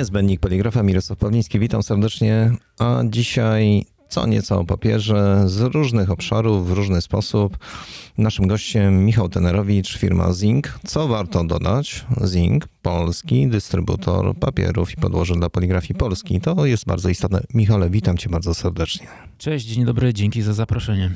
Niezbędnik 0.00 0.40
Poligrafa, 0.40 0.82
Mirosław 0.82 1.18
Pawliński, 1.18 1.58
witam 1.58 1.82
serdecznie. 1.82 2.50
A 2.78 3.02
dzisiaj 3.04 3.84
co 4.08 4.26
nieco 4.26 4.60
o 4.60 4.64
papierze 4.64 5.42
z 5.46 5.60
różnych 5.60 6.10
obszarów, 6.10 6.68
w 6.68 6.72
różny 6.72 7.02
sposób. 7.02 7.58
Naszym 8.18 8.46
gościem 8.46 9.04
Michał 9.04 9.28
Tenerowicz, 9.28 9.98
firma 9.98 10.32
Zing. 10.32 10.78
Co 10.86 11.08
warto 11.08 11.44
dodać? 11.44 12.06
Zing, 12.24 12.68
polski 12.82 13.48
dystrybutor 13.48 14.36
papierów 14.36 14.92
i 14.92 14.96
podłoży 14.96 15.34
dla 15.34 15.50
poligrafii 15.50 15.94
Polski. 15.94 16.40
To 16.40 16.66
jest 16.66 16.86
bardzo 16.86 17.08
istotne. 17.08 17.40
Michale, 17.54 17.90
witam 17.90 18.16
cię 18.16 18.30
bardzo 18.30 18.54
serdecznie. 18.54 19.06
Cześć, 19.38 19.66
dzień 19.66 19.84
dobry, 19.84 20.14
dzięki 20.14 20.42
za 20.42 20.54
zaproszenie. 20.54 21.10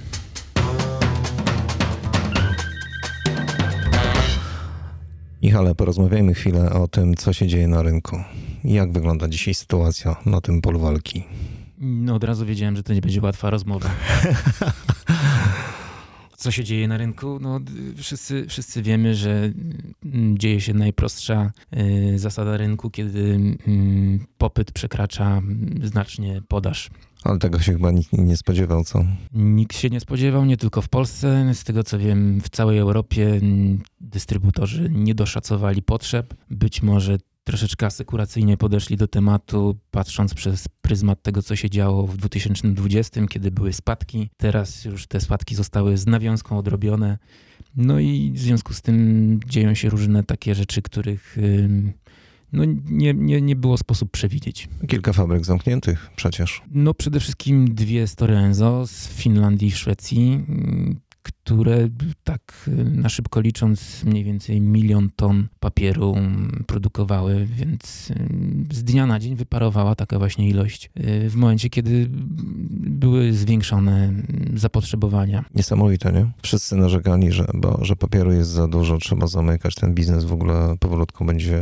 Michale, 5.43 5.75
porozmawiajmy 5.75 6.35
chwilę 6.35 6.73
o 6.73 6.89
tym, 6.89 7.15
co 7.15 7.33
się 7.33 7.47
dzieje 7.47 7.69
na 7.69 7.83
rynku. 7.83 8.17
Jak 8.65 8.93
wygląda 8.93 9.29
dzisiaj 9.29 9.55
sytuacja 9.55 10.17
na 10.27 10.41
tym 10.41 10.61
polu 10.61 10.81
walki? 10.81 11.25
No, 11.79 12.15
od 12.15 12.25
razu 12.25 12.47
wiedziałem, 12.47 12.77
że 12.77 12.83
to 12.83 12.95
nie 12.95 13.01
będzie 13.01 13.21
łatwa 13.21 13.51
rozmowa. 13.51 13.91
Co 16.37 16.51
się 16.51 16.65
dzieje 16.65 16.89
na 16.89 16.97
rynku? 16.97 17.39
No, 17.41 17.61
wszyscy, 17.97 18.47
wszyscy 18.49 18.83
wiemy, 18.83 19.15
że 19.15 19.53
mm, 20.05 20.39
dzieje 20.39 20.61
się 20.61 20.75
najprostsza 20.75 21.53
y, 21.77 22.19
zasada 22.19 22.57
rynku, 22.57 22.91
kiedy 22.91 23.35
mm, 23.67 24.27
popyt 24.39 24.73
przekracza 24.73 25.43
znacznie 25.83 26.43
podaż. 26.49 26.91
Ale 27.25 27.39
tego 27.39 27.61
się 27.61 27.73
chyba 27.73 27.91
nikt 27.91 28.13
nie 28.13 28.37
spodziewał, 28.37 28.85
co? 28.85 29.05
Nikt 29.33 29.77
się 29.77 29.91
nie 29.91 30.01
spodziewał, 30.01 30.45
nie 30.45 30.57
tylko 30.57 30.83
w 30.83 30.89
Polsce. 30.89 31.55
Z 31.55 31.65
tego 31.65 31.85
co 31.85 31.99
wiem, 31.99 32.41
w 32.41 32.49
całej 32.49 32.79
Europie 32.79 33.27
mm, 33.29 33.79
dystrybutorzy 34.01 34.91
nie 34.91 35.15
doszacowali 35.15 35.83
potrzeb. 35.83 36.35
Być 36.51 36.83
może 36.83 37.19
troszeczkę 37.45 37.87
asekuracyjnie 37.87 38.57
podeszli 38.57 38.97
do 38.97 39.09
tematu, 39.09 39.77
patrząc 39.91 40.35
przez 40.35 40.69
pryzmat 40.83 41.23
tego, 41.23 41.43
co 41.43 41.57
się 41.57 41.71
działo 41.71 42.07
w 42.07 42.17
2020, 42.17 43.27
kiedy 43.27 43.51
były 43.51 43.73
spadki. 43.73 44.31
Teraz 44.37 44.85
już 44.85 45.07
te 45.07 45.21
spadki 45.21 45.55
zostały 45.55 45.97
z 45.97 46.07
nawiązką 46.07 46.59
odrobione. 46.59 47.19
No 47.77 48.01
i 48.01 48.33
w 48.35 48.39
związku 48.39 48.73
z 48.75 48.83
tym 48.83 49.41
dzieją 49.47 49.75
się 49.75 49.89
różne 49.89 50.25
takie 50.25 50.55
rzeczy, 50.55 50.83
których 50.83 51.37
no, 52.53 52.65
nie, 52.91 53.15
nie, 53.15 53.41
nie 53.41 53.57
było 53.57 53.79
sposób 53.79 54.11
przewidzieć. 54.11 54.69
Kilka 54.89 55.13
fabryk 55.13 55.45
zamkniętych 55.45 56.11
przecież. 56.17 56.63
No 56.71 56.95
przede 56.95 57.21
wszystkim 57.21 57.75
dwie 57.75 58.07
Story 58.07 58.37
Enzo 58.37 58.87
z 58.87 59.09
Finlandii 59.09 59.69
i 59.69 59.73
Szwecji 59.73 60.45
które 61.25 61.89
tak 62.25 62.71
na 62.85 63.09
szybko 63.09 63.41
licząc 63.41 64.05
mniej 64.05 64.25
więcej 64.25 64.61
milion 64.61 65.11
ton 65.17 65.49
papieru 65.61 66.17
produkowały, 66.67 67.47
więc 67.47 68.13
z 68.73 68.85
dnia 68.85 69.07
na 69.07 69.19
dzień 69.19 69.37
wyparowała 69.37 69.95
taka 69.95 70.19
właśnie 70.19 70.49
ilość 70.49 70.91
y, 71.01 71.31
w 71.31 71.37
momencie, 71.37 71.71
kiedy 71.71 72.07
były 72.81 73.33
zwiększone 73.33 74.13
zapotrzebowania. 74.55 75.45
Niesamowite, 75.55 76.13
nie? 76.13 76.31
Wszyscy 76.43 76.77
narzekali, 76.77 77.33
że, 77.33 77.47
bo, 77.55 77.79
że 77.83 77.97
papieru 77.97 78.33
jest 78.33 78.51
za 78.51 78.69
dużo, 78.69 78.99
trzeba 78.99 79.27
zamykać, 79.27 79.75
ten 79.75 79.95
biznes 79.95 80.25
w 80.25 80.33
ogóle 80.33 80.77
powolutku 80.81 81.25
będzie 81.25 81.61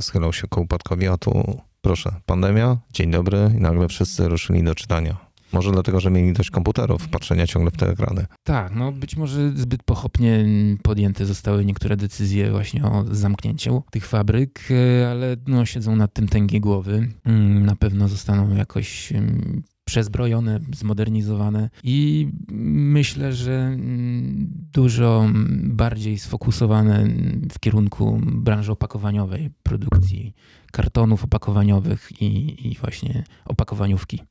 schylał 0.00 0.32
się 0.32 0.48
ku 0.48 0.60
upadkowi, 0.60 1.08
a 1.08 1.16
tu 1.18 1.60
proszę, 1.80 2.14
pandemia, 2.26 2.76
dzień 2.92 3.10
dobry 3.10 3.50
i 3.56 3.60
nagle 3.60 3.88
wszyscy 3.88 4.28
ruszyli 4.28 4.64
do 4.64 4.74
czytania. 4.74 5.29
Może 5.52 5.72
dlatego, 5.72 6.00
że 6.00 6.10
mieli 6.10 6.32
dość 6.32 6.50
komputerów, 6.50 7.08
patrzenia 7.08 7.46
ciągle 7.46 7.70
w 7.70 7.76
te 7.76 7.90
ekrany. 7.90 8.26
Tak, 8.44 8.74
no 8.74 8.92
być 8.92 9.16
może 9.16 9.50
zbyt 9.50 9.82
pochopnie 9.82 10.44
podjęte 10.82 11.26
zostały 11.26 11.64
niektóre 11.64 11.96
decyzje 11.96 12.50
właśnie 12.50 12.84
o 12.84 13.04
zamknięciu 13.10 13.82
tych 13.90 14.06
fabryk, 14.06 14.68
e, 14.70 15.10
ale 15.10 15.36
no, 15.46 15.66
siedzą 15.66 15.96
nad 15.96 16.12
tym 16.12 16.28
tęgie 16.28 16.60
głowy. 16.60 17.08
Mm, 17.24 17.66
na 17.66 17.76
pewno 17.76 18.08
zostaną 18.08 18.54
jakoś 18.54 19.12
mm, 19.12 19.62
przezbrojone, 19.84 20.60
zmodernizowane 20.74 21.70
i 21.84 22.28
myślę, 22.92 23.32
że 23.32 23.52
mm, 23.52 24.48
dużo 24.72 25.28
bardziej 25.62 26.18
sfokusowane 26.18 27.06
w 27.52 27.58
kierunku 27.58 28.20
branży 28.24 28.72
opakowaniowej, 28.72 29.50
produkcji 29.62 30.34
kartonów 30.72 31.24
opakowaniowych 31.24 32.22
i, 32.22 32.68
i 32.68 32.76
właśnie 32.76 33.24
opakowaniówki. 33.44 34.22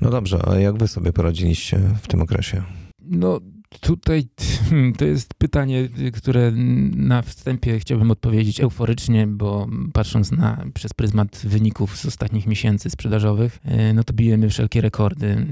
No 0.00 0.10
dobrze, 0.10 0.48
a 0.48 0.58
jak 0.58 0.78
wy 0.78 0.88
sobie 0.88 1.12
poradziliście 1.12 1.80
w 2.02 2.08
tym 2.08 2.22
okresie? 2.22 2.62
No 3.00 3.40
tutaj 3.80 4.28
to 4.98 5.04
jest 5.04 5.34
pytanie, 5.34 5.88
które 6.14 6.52
na 6.96 7.22
wstępie 7.22 7.78
chciałbym 7.78 8.10
odpowiedzieć 8.10 8.60
euforycznie, 8.60 9.26
bo 9.26 9.66
patrząc 9.92 10.32
na 10.32 10.64
przez 10.74 10.94
pryzmat 10.94 11.40
wyników 11.44 11.96
z 11.96 12.06
ostatnich 12.06 12.46
miesięcy 12.46 12.90
sprzedażowych, 12.90 13.58
e, 13.64 13.92
no 13.92 14.04
to 14.04 14.12
bijemy 14.12 14.48
wszelkie 14.48 14.80
rekordy. 14.80 15.46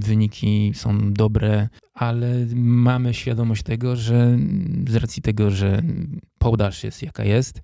Wyniki 0.00 0.72
są 0.74 1.12
dobre, 1.12 1.68
ale 1.94 2.46
mamy 2.54 3.14
świadomość 3.14 3.62
tego, 3.62 3.96
że 3.96 4.38
z 4.88 4.94
racji 4.94 5.22
tego, 5.22 5.50
że 5.50 5.82
podaż 6.38 6.84
jest 6.84 7.02
jaka 7.02 7.24
jest, 7.24 7.60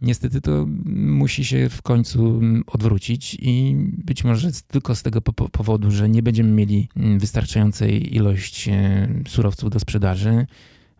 Niestety 0.00 0.40
to 0.40 0.66
musi 0.94 1.44
się 1.44 1.68
w 1.68 1.82
końcu 1.82 2.40
odwrócić 2.66 3.36
i 3.40 3.76
być 4.04 4.24
może 4.24 4.50
tylko 4.68 4.94
z 4.94 5.02
tego 5.02 5.22
powodu, 5.22 5.90
że 5.90 6.08
nie 6.08 6.22
będziemy 6.22 6.50
mieli 6.50 6.88
wystarczającej 6.96 8.14
ilość 8.14 8.68
e, 8.68 9.08
surowców 9.28 9.70
do 9.70 9.80
sprzedaży, 9.80 10.46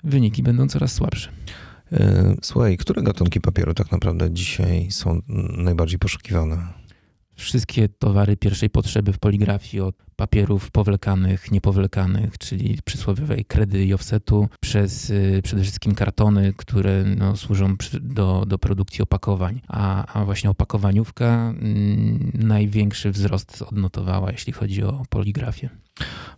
wyniki 0.04 0.42
będą 0.42 0.68
coraz 0.68 0.92
słabsze. 0.92 1.30
E, 1.92 2.34
słuchaj, 2.42 2.76
które 2.76 3.02
gatunki 3.02 3.40
papieru 3.40 3.74
tak 3.74 3.92
naprawdę 3.92 4.30
dzisiaj 4.30 4.90
są 4.90 5.22
najbardziej 5.56 5.98
poszukiwane? 5.98 6.85
Wszystkie 7.36 7.88
towary 7.88 8.36
pierwszej 8.36 8.70
potrzeby 8.70 9.12
w 9.12 9.19
poligrafii, 9.19 9.80
od 9.80 9.94
papierów 10.16 10.70
powlekanych, 10.70 11.50
niepowlekanych, 11.50 12.38
czyli 12.38 12.78
przysłowiowej 12.84 13.44
kredy 13.44 13.84
i 13.84 13.94
offsetu, 13.94 14.48
przez 14.60 15.10
y, 15.10 15.41
przede 15.44 15.62
wszystkim 15.62 15.94
kartony, 15.94 16.52
które 16.56 17.04
no, 17.04 17.36
służą 17.36 17.76
przy, 17.76 18.00
do, 18.00 18.44
do 18.47 18.58
produkcji 18.58 19.02
opakowań. 19.02 19.60
A, 19.69 20.06
a 20.20 20.24
właśnie 20.24 20.50
opakowaniówka 20.50 21.54
y, 22.34 22.38
największy 22.47 23.10
wzrost 23.10 23.62
odnotowała, 23.62 24.32
jeśli 24.32 24.53
chodzi 24.53 24.82
o 24.82 25.03
poligrafię. 25.10 25.70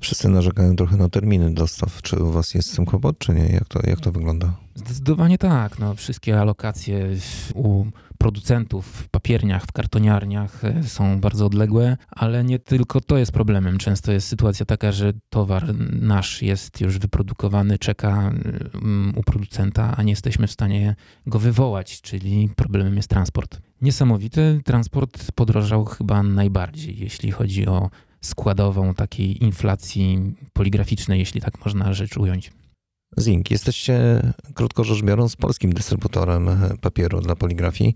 Wszyscy 0.01 0.29
narzekają 0.29 0.77
trochę 0.77 0.97
na 0.97 1.09
terminy 1.09 1.55
dostaw. 1.55 2.03
Czy 2.03 2.23
u 2.23 2.31
was 2.31 2.55
jest 2.55 2.73
z 2.73 2.77
tym 2.77 2.87
kłopot, 2.87 3.19
czy 3.19 3.33
nie? 3.33 3.47
Jak 3.47 3.65
to, 3.69 3.81
jak 3.91 4.01
to 4.01 4.13
wygląda? 4.13 4.53
Zdecydowanie 4.75 5.39
tak. 5.39 5.79
No, 5.79 5.95
wszystkie 5.95 6.41
alokacje 6.41 7.09
u 7.55 7.85
producentów 8.19 8.87
w 8.87 9.09
papierniach, 9.09 9.65
w 9.65 9.73
kartoniarniach 9.73 10.65
e, 10.65 10.83
są 10.83 11.21
bardzo 11.21 11.47
odległe, 11.47 11.97
ale 12.11 12.45
nie 12.45 12.59
tylko 12.59 13.01
to 13.01 13.19
jest 13.19 13.33
problemem. 13.33 13.79
Często 13.79 14.13
jest 14.13 14.29
sytuacja 14.29 14.67
taka, 14.67 14.93
że 14.93 15.13
towar 15.31 15.75
nasz 16.01 16.43
jest 16.43 16.81
już 16.81 16.99
wyprodukowany, 16.99 17.79
czeka 17.79 18.33
mm, 18.75 19.13
u 19.17 19.23
producenta, 19.23 19.97
a 19.97 20.03
nie 20.03 20.13
jesteśmy 20.13 20.47
w 20.47 20.53
stanie 20.53 20.97
go 21.27 21.39
wywołać, 21.39 22.01
czyli 22.01 22.49
problemem 22.57 22.97
jest 22.97 23.09
transport. 23.09 23.61
Niesamowity 23.83 24.61
transport 24.65 25.33
podrożał 25.33 25.85
chyba 25.85 26.23
najbardziej, 26.23 26.99
jeśli 26.99 27.31
chodzi 27.31 27.67
o 27.67 27.91
składową 28.21 28.95
takiej 28.95 29.45
inflacji 29.45 30.35
poligraficznej, 30.53 31.19
jeśli 31.19 31.41
tak 31.41 31.65
można 31.65 31.93
rzecz 31.93 32.17
ująć. 32.17 32.51
Zink, 33.21 33.51
jesteście, 33.51 34.23
krótko 34.55 34.85
rzecz 34.85 35.03
biorąc, 35.03 35.37
polskim 35.37 35.73
dystrybutorem 35.73 36.51
papieru 36.81 37.21
dla 37.21 37.37
poligrafii. 37.37 37.95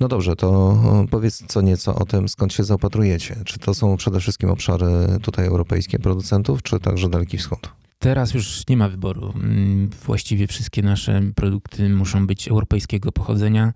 No 0.00 0.08
dobrze, 0.08 0.36
to 0.36 0.78
powiedz 1.10 1.44
co 1.46 1.60
nieco 1.60 1.94
o 1.94 2.04
tym, 2.04 2.28
skąd 2.28 2.52
się 2.52 2.64
zaopatrujecie. 2.64 3.36
Czy 3.44 3.58
to 3.58 3.74
są 3.74 3.96
przede 3.96 4.20
wszystkim 4.20 4.50
obszary 4.50 4.86
tutaj 5.22 5.46
europejskie 5.46 5.98
producentów, 5.98 6.62
czy 6.62 6.80
także 6.80 7.08
Daleki 7.08 7.38
Wschód? 7.38 7.68
Teraz 8.02 8.34
już 8.34 8.68
nie 8.68 8.76
ma 8.76 8.88
wyboru. 8.88 9.32
Mm, 9.34 9.90
właściwie 10.04 10.46
wszystkie 10.46 10.82
nasze 10.82 11.22
produkty 11.34 11.88
muszą 11.88 12.26
być 12.26 12.48
europejskiego 12.48 13.12
pochodzenia 13.12 13.72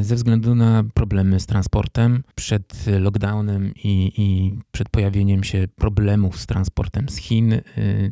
y, 0.00 0.04
ze 0.04 0.14
względu 0.14 0.54
na 0.54 0.84
problemy 0.94 1.40
z 1.40 1.46
transportem. 1.46 2.22
Przed 2.34 2.84
lockdownem 3.00 3.72
i, 3.74 4.12
i 4.16 4.58
przed 4.72 4.88
pojawieniem 4.88 5.44
się 5.44 5.68
problemów 5.76 6.40
z 6.40 6.46
transportem 6.46 7.08
z 7.08 7.16
Chin, 7.16 7.52
y, 7.52 7.62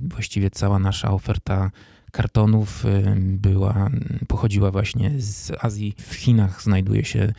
właściwie 0.03 0.51
cała 0.51 0.79
nasza 0.79 1.11
oferta 1.11 1.71
kartonów 2.13 2.85
y, 2.85 3.15
była, 3.19 3.91
pochodziła 4.29 4.71
właśnie 4.71 5.11
z 5.19 5.53
Azji. 5.65 5.95
W 5.99 6.15
Chinach 6.15 6.63
znajduje 6.63 7.05
się 7.05 7.33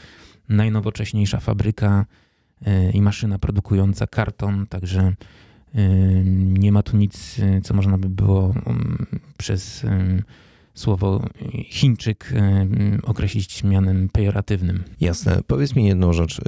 najnowocześniejsza 0.50 1.40
fabryka 1.40 2.06
i 2.94 3.02
maszyna 3.02 3.40
produkująca 3.40 4.08
karton, 4.08 4.68
także 4.68 5.14
nie 6.44 6.72
ma 6.72 6.84
tu 6.84 6.98
nic, 6.98 7.36
co 7.64 7.74
można 7.74 7.98
by 7.98 8.10
było 8.10 8.54
um, 8.66 9.06
przez 9.38 9.86
słowo 10.74 11.26
Chińczyk 11.66 12.34
określić 13.04 13.64
mianem 13.64 14.10
pejoratywnym. 14.10 14.84
Jasne. 15.02 15.42
Powiedz 15.48 15.76
mi 15.76 15.86
jedną 15.86 16.14
rzecz. 16.14 16.42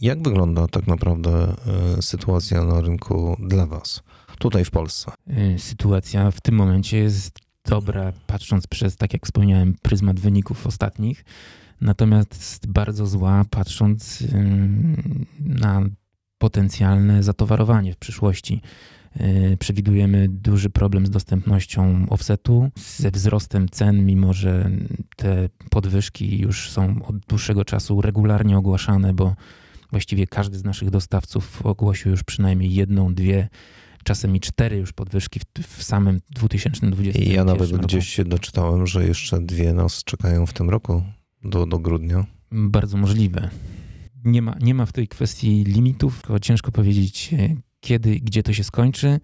Jak 0.00 0.22
wygląda 0.22 0.68
tak 0.68 0.86
naprawdę 0.86 1.54
sytuacja 2.00 2.64
na 2.64 2.80
rynku 2.80 3.36
dla 3.38 3.66
Was, 3.66 4.02
tutaj 4.38 4.64
w 4.64 4.70
Polsce? 4.70 5.12
Sytuacja 5.58 6.30
w 6.30 6.40
tym 6.40 6.54
momencie 6.54 6.98
jest 6.98 7.38
dobra, 7.64 8.12
patrząc 8.26 8.66
przez, 8.66 8.96
tak 8.96 9.12
jak 9.12 9.26
wspomniałem, 9.26 9.74
pryzmat 9.82 10.20
wyników 10.20 10.66
ostatnich, 10.66 11.24
natomiast 11.80 12.66
bardzo 12.68 13.06
zła, 13.06 13.44
patrząc 13.50 14.24
na 15.40 15.82
potencjalne 16.38 17.22
zatowarowanie 17.22 17.92
w 17.92 17.96
przyszłości. 17.96 18.60
E, 19.16 19.56
przewidujemy 19.56 20.28
duży 20.28 20.70
problem 20.70 21.06
z 21.06 21.10
dostępnością 21.10 22.06
offsetu, 22.10 22.70
ze 22.76 23.10
wzrostem 23.10 23.68
cen, 23.68 24.06
mimo 24.06 24.32
że 24.32 24.70
te 25.16 25.48
podwyżki 25.70 26.38
już 26.38 26.70
są 26.70 27.02
od 27.02 27.18
dłuższego 27.18 27.64
czasu 27.64 28.00
regularnie 28.00 28.58
ogłaszane, 28.58 29.14
bo 29.14 29.34
właściwie 29.90 30.26
każdy 30.26 30.58
z 30.58 30.64
naszych 30.64 30.90
dostawców 30.90 31.66
ogłosił 31.66 32.10
już 32.10 32.22
przynajmniej 32.22 32.74
jedną, 32.74 33.14
dwie 33.14 33.48
czasem 34.04 34.36
i 34.36 34.40
cztery 34.40 34.76
już 34.76 34.92
podwyżki 34.92 35.40
w, 35.40 35.44
w 35.66 35.82
samym 35.82 36.20
2020 36.30 37.22
I 37.22 37.32
ja 37.32 37.44
nawet 37.44 37.70
roku. 37.70 37.84
gdzieś 37.84 38.08
się 38.08 38.24
doczytałem, 38.24 38.86
że 38.86 39.06
jeszcze 39.06 39.40
dwie 39.40 39.72
nas 39.72 40.04
czekają 40.04 40.46
w 40.46 40.52
tym 40.52 40.70
roku 40.70 41.02
do, 41.44 41.66
do 41.66 41.78
grudnia. 41.78 42.26
Bardzo 42.52 42.96
możliwe. 42.96 43.50
Nie 44.24 44.42
ma, 44.42 44.56
nie 44.60 44.74
ma 44.74 44.86
w 44.86 44.92
tej 44.92 45.08
kwestii 45.08 45.64
limitów, 45.64 46.22
tylko 46.22 46.38
ciężko 46.38 46.72
powiedzieć, 46.72 47.34
e, 47.38 47.56
kiedy, 47.80 48.20
gdzie 48.20 48.42
to 48.42 48.52
się 48.52 48.64
skończy. 48.64 49.20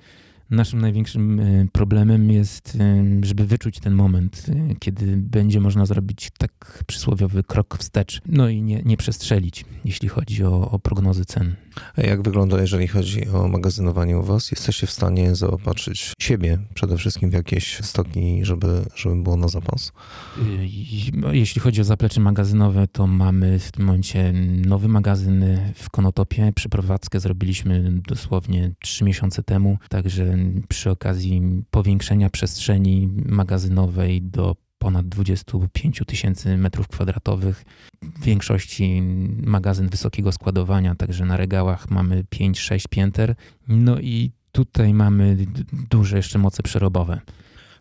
Naszym 0.50 0.80
największym 0.80 1.40
e, 1.40 1.66
problemem 1.72 2.30
jest, 2.30 2.76
e, 2.80 3.04
żeby 3.22 3.46
wyczuć 3.46 3.80
ten 3.80 3.94
moment, 3.94 4.46
kiedy 4.78 5.16
będzie 5.16 5.60
można 5.60 5.86
zrobić 5.86 6.28
tak 6.38 6.84
przysłowiowy 6.86 7.42
krok 7.42 7.78
wstecz, 7.78 8.20
no 8.26 8.48
i 8.48 8.62
nie, 8.62 8.82
nie 8.82 8.96
przestrzelić, 8.96 9.64
jeśli 9.84 10.08
chodzi 10.08 10.44
o, 10.44 10.70
o 10.70 10.78
prognozy 10.78 11.24
cen. 11.24 11.54
Jak 11.96 12.22
wygląda, 12.22 12.60
jeżeli 12.60 12.88
chodzi 12.88 13.28
o 13.28 13.48
magazynowanie 13.48 14.18
u 14.18 14.22
Was? 14.22 14.50
Jesteście 14.50 14.86
w 14.86 14.90
stanie 14.90 15.34
zaopatrzyć 15.34 16.12
siebie 16.20 16.58
przede 16.74 16.96
wszystkim 16.96 17.30
w 17.30 17.32
jakieś 17.32 17.78
stoki, 17.84 18.44
żeby, 18.44 18.84
żeby 18.94 19.22
było 19.22 19.36
na 19.36 19.48
zapas? 19.48 19.92
Jeśli 21.32 21.60
chodzi 21.60 21.80
o 21.80 21.84
zaplecze 21.84 22.20
magazynowe, 22.20 22.88
to 22.88 23.06
mamy 23.06 23.58
w 23.58 23.72
tym 23.72 23.84
momencie 23.86 24.32
nowy 24.66 24.88
magazyn 24.88 25.44
w 25.74 25.90
Konotopie. 25.90 26.52
Przeprowadzkę 26.54 27.20
zrobiliśmy 27.20 28.00
dosłownie 28.08 28.72
trzy 28.80 29.04
miesiące 29.04 29.42
temu, 29.42 29.78
także 29.88 30.36
przy 30.68 30.90
okazji 30.90 31.42
powiększenia 31.70 32.30
przestrzeni 32.30 33.08
magazynowej 33.26 34.22
do 34.22 34.56
ponad 34.80 35.08
25 35.08 36.02
tysięcy 36.06 36.56
metrów 36.56 36.88
kwadratowych. 36.88 37.64
W 38.02 38.24
większości 38.24 39.02
magazyn 39.42 39.88
wysokiego 39.88 40.32
składowania, 40.32 40.94
także 40.94 41.24
na 41.24 41.36
regałach 41.36 41.90
mamy 41.90 42.24
5-6 42.34 42.88
pięter. 42.90 43.34
No 43.68 44.00
i 44.00 44.32
tutaj 44.52 44.94
mamy 44.94 45.36
duże 45.90 46.16
jeszcze 46.16 46.38
moce 46.38 46.62
przerobowe. 46.62 47.20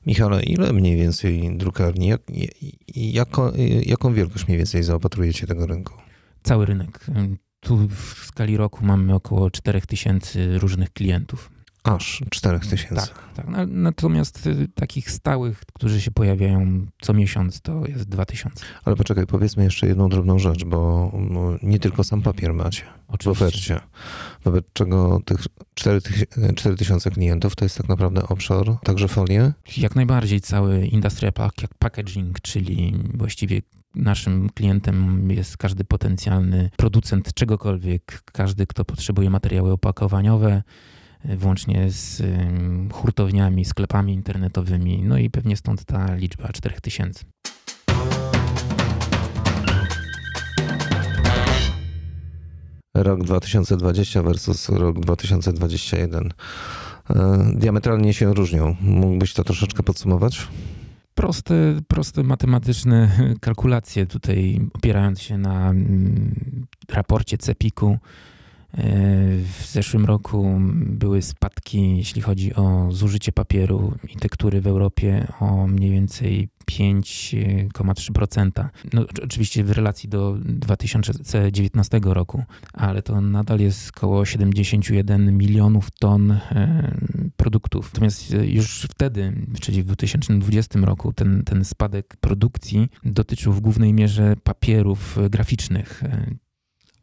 Michale, 0.05 0.43
ile 0.43 0.73
mniej 0.73 0.97
więcej 0.97 1.57
drukarni, 1.57 2.07
jak, 2.07 2.21
jako, 2.95 3.53
jaką 3.85 4.13
wielkość 4.13 4.47
mniej 4.47 4.57
więcej 4.57 4.83
zaopatrujecie 4.83 5.47
tego 5.47 5.67
rynku? 5.67 5.93
Cały 6.43 6.65
rynek. 6.65 7.05
Tu 7.59 7.87
w 7.87 8.25
skali 8.25 8.57
roku 8.57 8.85
mamy 8.85 9.13
około 9.15 9.51
4000 9.51 10.57
różnych 10.57 10.93
klientów. 10.93 11.51
Aż 11.95 12.23
4 12.29 12.59
tysięcy. 12.59 12.95
Tak, 12.95 13.33
tak. 13.35 13.45
Natomiast 13.67 14.47
y, 14.47 14.67
takich 14.75 15.11
stałych, 15.11 15.61
którzy 15.73 16.01
się 16.01 16.11
pojawiają 16.11 16.85
co 17.01 17.13
miesiąc, 17.13 17.61
to 17.61 17.85
jest 17.87 18.09
2000. 18.09 18.65
Ale 18.85 18.95
poczekaj, 18.95 19.27
powiedzmy 19.27 19.63
jeszcze 19.63 19.87
jedną 19.87 20.09
drobną 20.09 20.39
rzecz, 20.39 20.65
bo 20.65 21.11
no, 21.29 21.57
nie 21.63 21.79
tylko 21.79 22.03
sam 22.03 22.21
papier 22.21 22.53
macie 22.53 22.83
Oczywiście. 23.07 23.45
w 23.45 23.47
ofercie, 23.47 23.79
wobec 24.43 24.65
czego 24.73 25.19
tych 25.25 25.39
4 25.73 26.01
tysiące 26.77 27.11
klientów 27.11 27.55
to 27.55 27.65
jest 27.65 27.77
tak 27.77 27.89
naprawdę 27.89 28.23
offshore, 28.23 28.77
także 28.83 29.07
folie? 29.07 29.53
Jak 29.77 29.95
najbardziej 29.95 30.41
cały 30.41 30.85
industrial 30.85 31.33
packaging, 31.79 32.41
czyli 32.41 32.93
właściwie 33.13 33.61
Naszym 33.95 34.49
klientem 34.49 35.31
jest 35.31 35.57
każdy 35.57 35.83
potencjalny 35.83 36.69
producent 36.77 37.33
czegokolwiek, 37.33 38.21
każdy, 38.25 38.67
kto 38.67 38.85
potrzebuje 38.85 39.29
materiały 39.29 39.71
opakowaniowe, 39.71 40.63
włącznie 41.25 41.91
z 41.91 42.21
hurtowniami, 42.93 43.65
sklepami 43.65 44.13
internetowymi, 44.13 45.03
no 45.03 45.17
i 45.17 45.29
pewnie 45.29 45.57
stąd 45.57 45.85
ta 45.85 46.15
liczba 46.15 46.47
4000. 46.47 47.25
Rok 52.93 53.23
2020 53.23 54.21
versus 54.21 54.69
rok 54.69 54.99
2021 54.99 56.29
e, 57.09 57.51
diametralnie 57.55 58.13
się 58.13 58.33
różnią. 58.33 58.75
Mógłbyś 58.81 59.33
to 59.33 59.43
troszeczkę 59.43 59.83
podsumować? 59.83 60.47
Proste, 61.15 61.53
proste 61.87 62.23
matematyczne 62.23 63.09
kalkulacje 63.41 64.05
tutaj 64.05 64.61
opierając 64.73 65.21
się 65.21 65.37
na 65.37 65.69
mm, 65.69 66.65
raporcie 66.89 67.37
CEPIK-u 67.37 67.97
w 69.43 69.65
zeszłym 69.65 70.05
roku 70.05 70.59
były 70.73 71.21
spadki, 71.21 71.97
jeśli 71.97 72.21
chodzi 72.21 72.55
o 72.55 72.87
zużycie 72.91 73.31
papieru 73.31 73.93
i 74.09 74.15
tektury 74.15 74.61
w 74.61 74.67
Europie 74.67 75.27
o 75.39 75.67
mniej 75.67 75.91
więcej 75.91 76.49
5,3%. 76.71 78.69
No, 78.93 79.05
oczywiście 79.23 79.63
w 79.63 79.71
relacji 79.71 80.09
do 80.09 80.37
2019 80.45 81.99
roku, 82.03 82.43
ale 82.73 83.01
to 83.01 83.21
nadal 83.21 83.59
jest 83.59 83.89
około 83.97 84.25
71 84.25 85.37
milionów 85.37 85.91
ton 85.91 86.31
e, 86.31 86.91
produktów. 87.37 87.93
Natomiast 87.93 88.33
już 88.43 88.87
wtedy, 88.91 89.33
czyli 89.61 89.83
w 89.83 89.85
2020 89.85 90.79
roku, 90.79 91.13
ten, 91.13 91.43
ten 91.43 91.65
spadek 91.65 92.17
produkcji 92.19 92.89
dotyczył 93.05 93.53
w 93.53 93.61
głównej 93.61 93.93
mierze 93.93 94.35
papierów 94.43 95.17
graficznych. 95.29 96.03
E, 96.03 96.35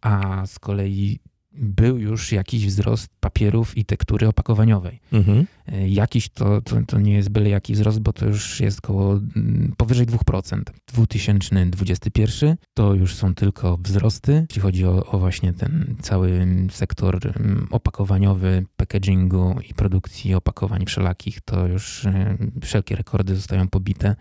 a 0.00 0.46
z 0.46 0.58
kolei 0.58 1.18
był 1.58 1.99
już 1.99 2.32
jakiś 2.32 2.67
wzrost 2.67 3.08
papierów 3.20 3.76
i 3.76 3.85
tektury 3.85 4.29
opakowaniowej. 4.29 5.00
Mhm. 5.12 5.47
E, 5.67 5.88
jakiś 5.88 6.29
to, 6.29 6.61
to, 6.61 6.76
to, 6.87 7.00
nie 7.00 7.12
jest 7.12 7.29
byle 7.29 7.49
jaki 7.49 7.73
wzrost, 7.73 8.00
bo 8.00 8.12
to 8.12 8.26
już 8.26 8.61
jest 8.61 8.79
około 8.79 9.12
mm, 9.12 9.75
powyżej 9.76 10.06
2%. 10.06 10.62
2021 10.87 12.56
to 12.75 12.94
już 12.94 13.14
są 13.14 13.35
tylko 13.35 13.76
wzrosty, 13.76 14.47
jeśli 14.49 14.62
chodzi 14.62 14.87
o, 14.87 15.07
o 15.07 15.19
właśnie 15.19 15.52
ten 15.52 15.97
cały 16.02 16.47
sektor 16.71 17.21
mm, 17.37 17.66
opakowaniowy, 17.71 18.66
packagingu 18.76 19.57
i 19.71 19.75
produkcji 19.75 20.35
opakowań 20.35 20.87
wszelakich, 20.87 21.40
to 21.40 21.66
już 21.66 22.04
e, 22.07 22.37
wszelkie 22.62 22.97
rekordy 22.97 23.37
zostają 23.37 23.69
pobite. 23.69 24.16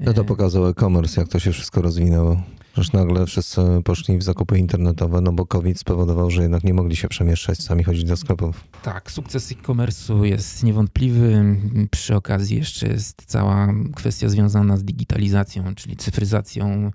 No 0.00 0.12
to 0.12 0.24
pokazał 0.24 0.66
e-commerce, 0.66 1.20
jak 1.20 1.30
to 1.30 1.38
się 1.38 1.52
wszystko 1.52 1.82
rozwinęło. 1.82 2.42
Już 2.76 2.92
nagle 2.92 3.26
wszyscy 3.26 3.60
poszli 3.84 4.18
w 4.18 4.22
zakupy 4.22 4.58
internetowe, 4.58 5.20
no 5.20 5.32
bo 5.32 5.46
COVID 5.46 5.78
spowodował, 5.78 6.30
że 6.30 6.42
jednak 6.42 6.64
nie 6.64 6.74
mogli 6.74 6.96
się 6.96 7.08
przemieszczać, 7.08 7.58
sami 7.58 7.84
chodzić 7.84 8.04
do 8.04 8.16
sklepów. 8.16 8.64
Tak, 8.82 9.10
sukces 9.10 9.52
e-commerce'u 9.52 10.22
jest 10.22 10.62
niewątpliwy. 10.64 11.56
Przy 11.90 12.16
okazji 12.16 12.56
jeszcze 12.56 12.88
jest 12.88 13.22
cała 13.26 13.68
kwestia 13.94 14.28
związana 14.28 14.76
z 14.76 14.84
digitalizacją, 14.84 15.74
czyli 15.74 15.96
cyfryzacją 15.96 16.90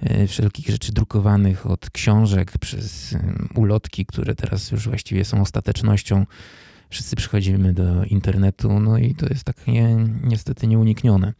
e, 0.00 0.26
wszelkich 0.26 0.68
rzeczy 0.68 0.92
drukowanych 0.92 1.66
od 1.66 1.90
książek 1.90 2.58
przez 2.58 3.14
ulotki, 3.54 4.06
które 4.06 4.34
teraz 4.34 4.70
już 4.70 4.88
właściwie 4.88 5.24
są 5.24 5.40
ostatecznością. 5.40 6.26
Wszyscy 6.90 7.16
przychodzimy 7.16 7.72
do 7.72 8.04
internetu, 8.04 8.80
no 8.80 8.98
i 8.98 9.14
to 9.14 9.26
jest 9.28 9.44
tak 9.44 9.66
nie, 9.66 9.96
niestety 10.24 10.66
nieuniknione. 10.66 11.32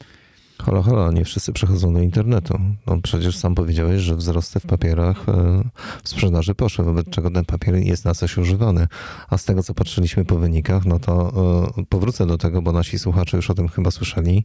Halo, 0.66 0.82
halo, 0.82 1.12
nie 1.12 1.25
wszyscy 1.25 1.52
przechodzą 1.52 1.92
do 1.92 2.00
internetu. 2.00 2.61
No 2.87 2.99
przecież 3.02 3.37
sam 3.37 3.54
powiedziałeś, 3.54 4.00
że 4.00 4.16
wzrosty 4.16 4.61
w 4.61 4.66
papierach 4.66 5.28
e, 5.28 5.62
w 6.04 6.08
sprzedaży 6.08 6.54
poszły, 6.54 6.85
wobec 6.85 7.11
czego 7.11 7.30
ten 7.30 7.44
papier 7.44 7.75
jest 7.75 8.04
na 8.04 8.14
coś 8.14 8.38
używany. 8.38 8.88
A 9.28 9.38
z 9.38 9.44
tego, 9.44 9.62
co 9.62 9.75
patrzyliśmy 9.75 10.25
po 10.25 10.38
wynikach, 10.38 10.85
no 10.85 10.99
to 10.99 11.32
e, 11.78 11.85
powrócę 11.85 12.26
do 12.26 12.38
tego, 12.38 12.62
bo 12.62 12.73
nasi 12.73 12.99
słuchacze 12.99 13.37
już 13.37 13.50
o 13.50 13.54
tym 13.54 13.68
chyba 13.68 13.90
słyszeli. 13.90 14.44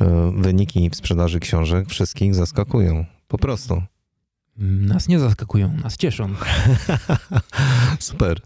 E, 0.00 0.32
wyniki 0.36 0.90
w 0.90 0.96
sprzedaży 0.96 1.40
książek 1.40 1.88
wszystkich 1.88 2.34
zaskakują. 2.34 3.04
Po 3.28 3.38
prostu. 3.38 3.82
Nas 4.58 5.08
nie 5.08 5.18
zaskakują, 5.18 5.76
nas 5.82 5.96
cieszą. 5.96 6.28
Super. 7.98 8.40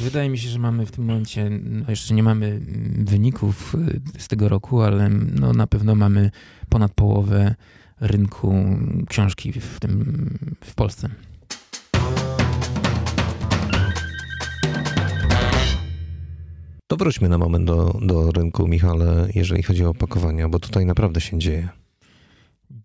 Wydaje 0.00 0.30
mi 0.30 0.38
się, 0.38 0.48
że 0.48 0.58
mamy 0.58 0.86
w 0.86 0.90
tym 0.90 1.04
momencie, 1.04 1.50
no 1.50 1.84
jeszcze 1.90 2.14
nie 2.14 2.22
mamy 2.22 2.60
wyników 2.98 3.74
y, 3.74 4.00
z 4.18 4.28
tego 4.28 4.48
roku, 4.48 4.82
ale 4.82 5.08
no 5.08 5.52
na 5.52 5.66
pewno 5.66 5.94
mamy 5.94 6.30
ponad 6.68 6.92
połowę 6.92 7.54
rynku 8.00 8.78
książki 9.08 9.52
w, 9.52 9.80
tym, 9.80 10.28
w 10.64 10.74
Polsce. 10.74 11.08
To 16.86 16.96
wróćmy 16.96 17.28
na 17.28 17.38
moment 17.38 17.66
do, 17.66 17.98
do 18.02 18.30
rynku, 18.30 18.68
Michale, 18.68 19.28
jeżeli 19.34 19.62
chodzi 19.62 19.84
o 19.84 19.90
opakowania, 19.90 20.48
bo 20.48 20.58
tutaj 20.58 20.86
naprawdę 20.86 21.20
się 21.20 21.38
dzieje. 21.38 21.68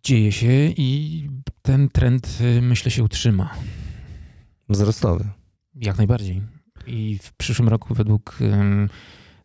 Dzieje 0.03 0.31
się 0.31 0.51
i 0.77 1.29
ten 1.61 1.89
trend 1.89 2.37
y, 2.41 2.61
myślę 2.61 2.91
się 2.91 3.03
utrzyma. 3.03 3.53
Wzrostowy. 4.69 5.29
Jak 5.75 5.97
najbardziej. 5.97 6.41
I 6.87 7.19
w 7.21 7.33
przyszłym 7.33 7.69
roku 7.69 7.93
według 7.93 8.39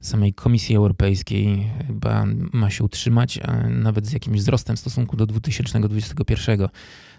samej 0.01 0.35
Komisji 0.35 0.77
Europejskiej 0.77 1.71
chyba 1.87 2.25
ma 2.53 2.71
się 2.71 2.85
utrzymać, 2.85 3.39
a 3.39 3.69
nawet 3.69 4.07
z 4.07 4.13
jakimś 4.13 4.39
wzrostem 4.39 4.77
w 4.77 4.81
stosunku 4.81 5.17
do 5.17 5.27
2021. 5.27 6.69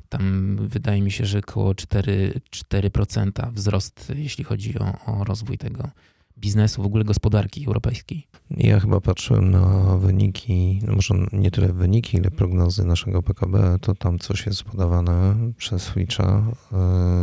Tam 0.09 0.55
wydaje 0.67 1.01
mi 1.01 1.11
się, 1.11 1.25
że 1.25 1.39
około 1.39 1.71
4%, 1.71 2.39
4% 2.71 3.53
wzrost, 3.53 4.13
jeśli 4.15 4.43
chodzi 4.43 4.79
o, 4.79 4.93
o 5.05 5.23
rozwój 5.23 5.57
tego 5.57 5.89
biznesu, 6.39 6.83
w 6.83 6.85
ogóle 6.85 7.03
gospodarki 7.03 7.65
europejskiej. 7.67 8.27
Ja 8.49 8.79
chyba 8.79 9.01
patrzyłem 9.01 9.51
na 9.51 9.97
wyniki, 9.97 10.79
no 10.87 10.93
może 10.93 11.15
nie 11.33 11.51
tyle 11.51 11.73
wyniki, 11.73 12.17
ile 12.17 12.31
prognozy 12.31 12.85
naszego 12.85 13.23
PKB, 13.23 13.77
to 13.81 13.95
tam 13.95 14.19
coś 14.19 14.45
jest 14.45 14.63
podawane 14.63 15.35
przez 15.57 15.89
Fitcha 15.89 16.43
e, 16.71 16.77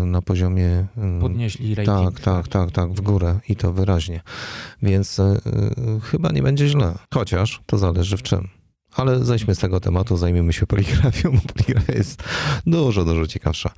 na 0.06 0.22
poziomie... 0.22 0.86
E, 0.96 1.20
Podnieśli 1.20 1.74
rating. 1.74 2.20
Tak, 2.20 2.20
tak, 2.20 2.48
tak, 2.48 2.70
tak, 2.70 2.92
w 2.92 3.00
górę 3.00 3.40
i 3.48 3.56
to 3.56 3.72
wyraźnie. 3.72 4.20
Więc 4.82 5.20
e, 5.20 5.40
chyba 6.02 6.32
nie 6.32 6.42
będzie 6.42 6.68
źle. 6.68 6.94
Chociaż 7.14 7.62
to 7.66 7.78
zależy 7.78 8.16
w 8.16 8.22
czym. 8.22 8.48
Ale 8.96 9.24
zejdźmy 9.24 9.54
z 9.54 9.58
tego 9.58 9.80
tematu, 9.80 10.16
zajmiemy 10.16 10.52
się 10.52 10.66
poligrafią, 10.66 11.32
bo 11.32 11.52
poligrafia 11.52 11.92
jest 11.92 12.22
dużo, 12.66 13.04
dużo 13.04 13.26
ciekawsza. 13.26 13.70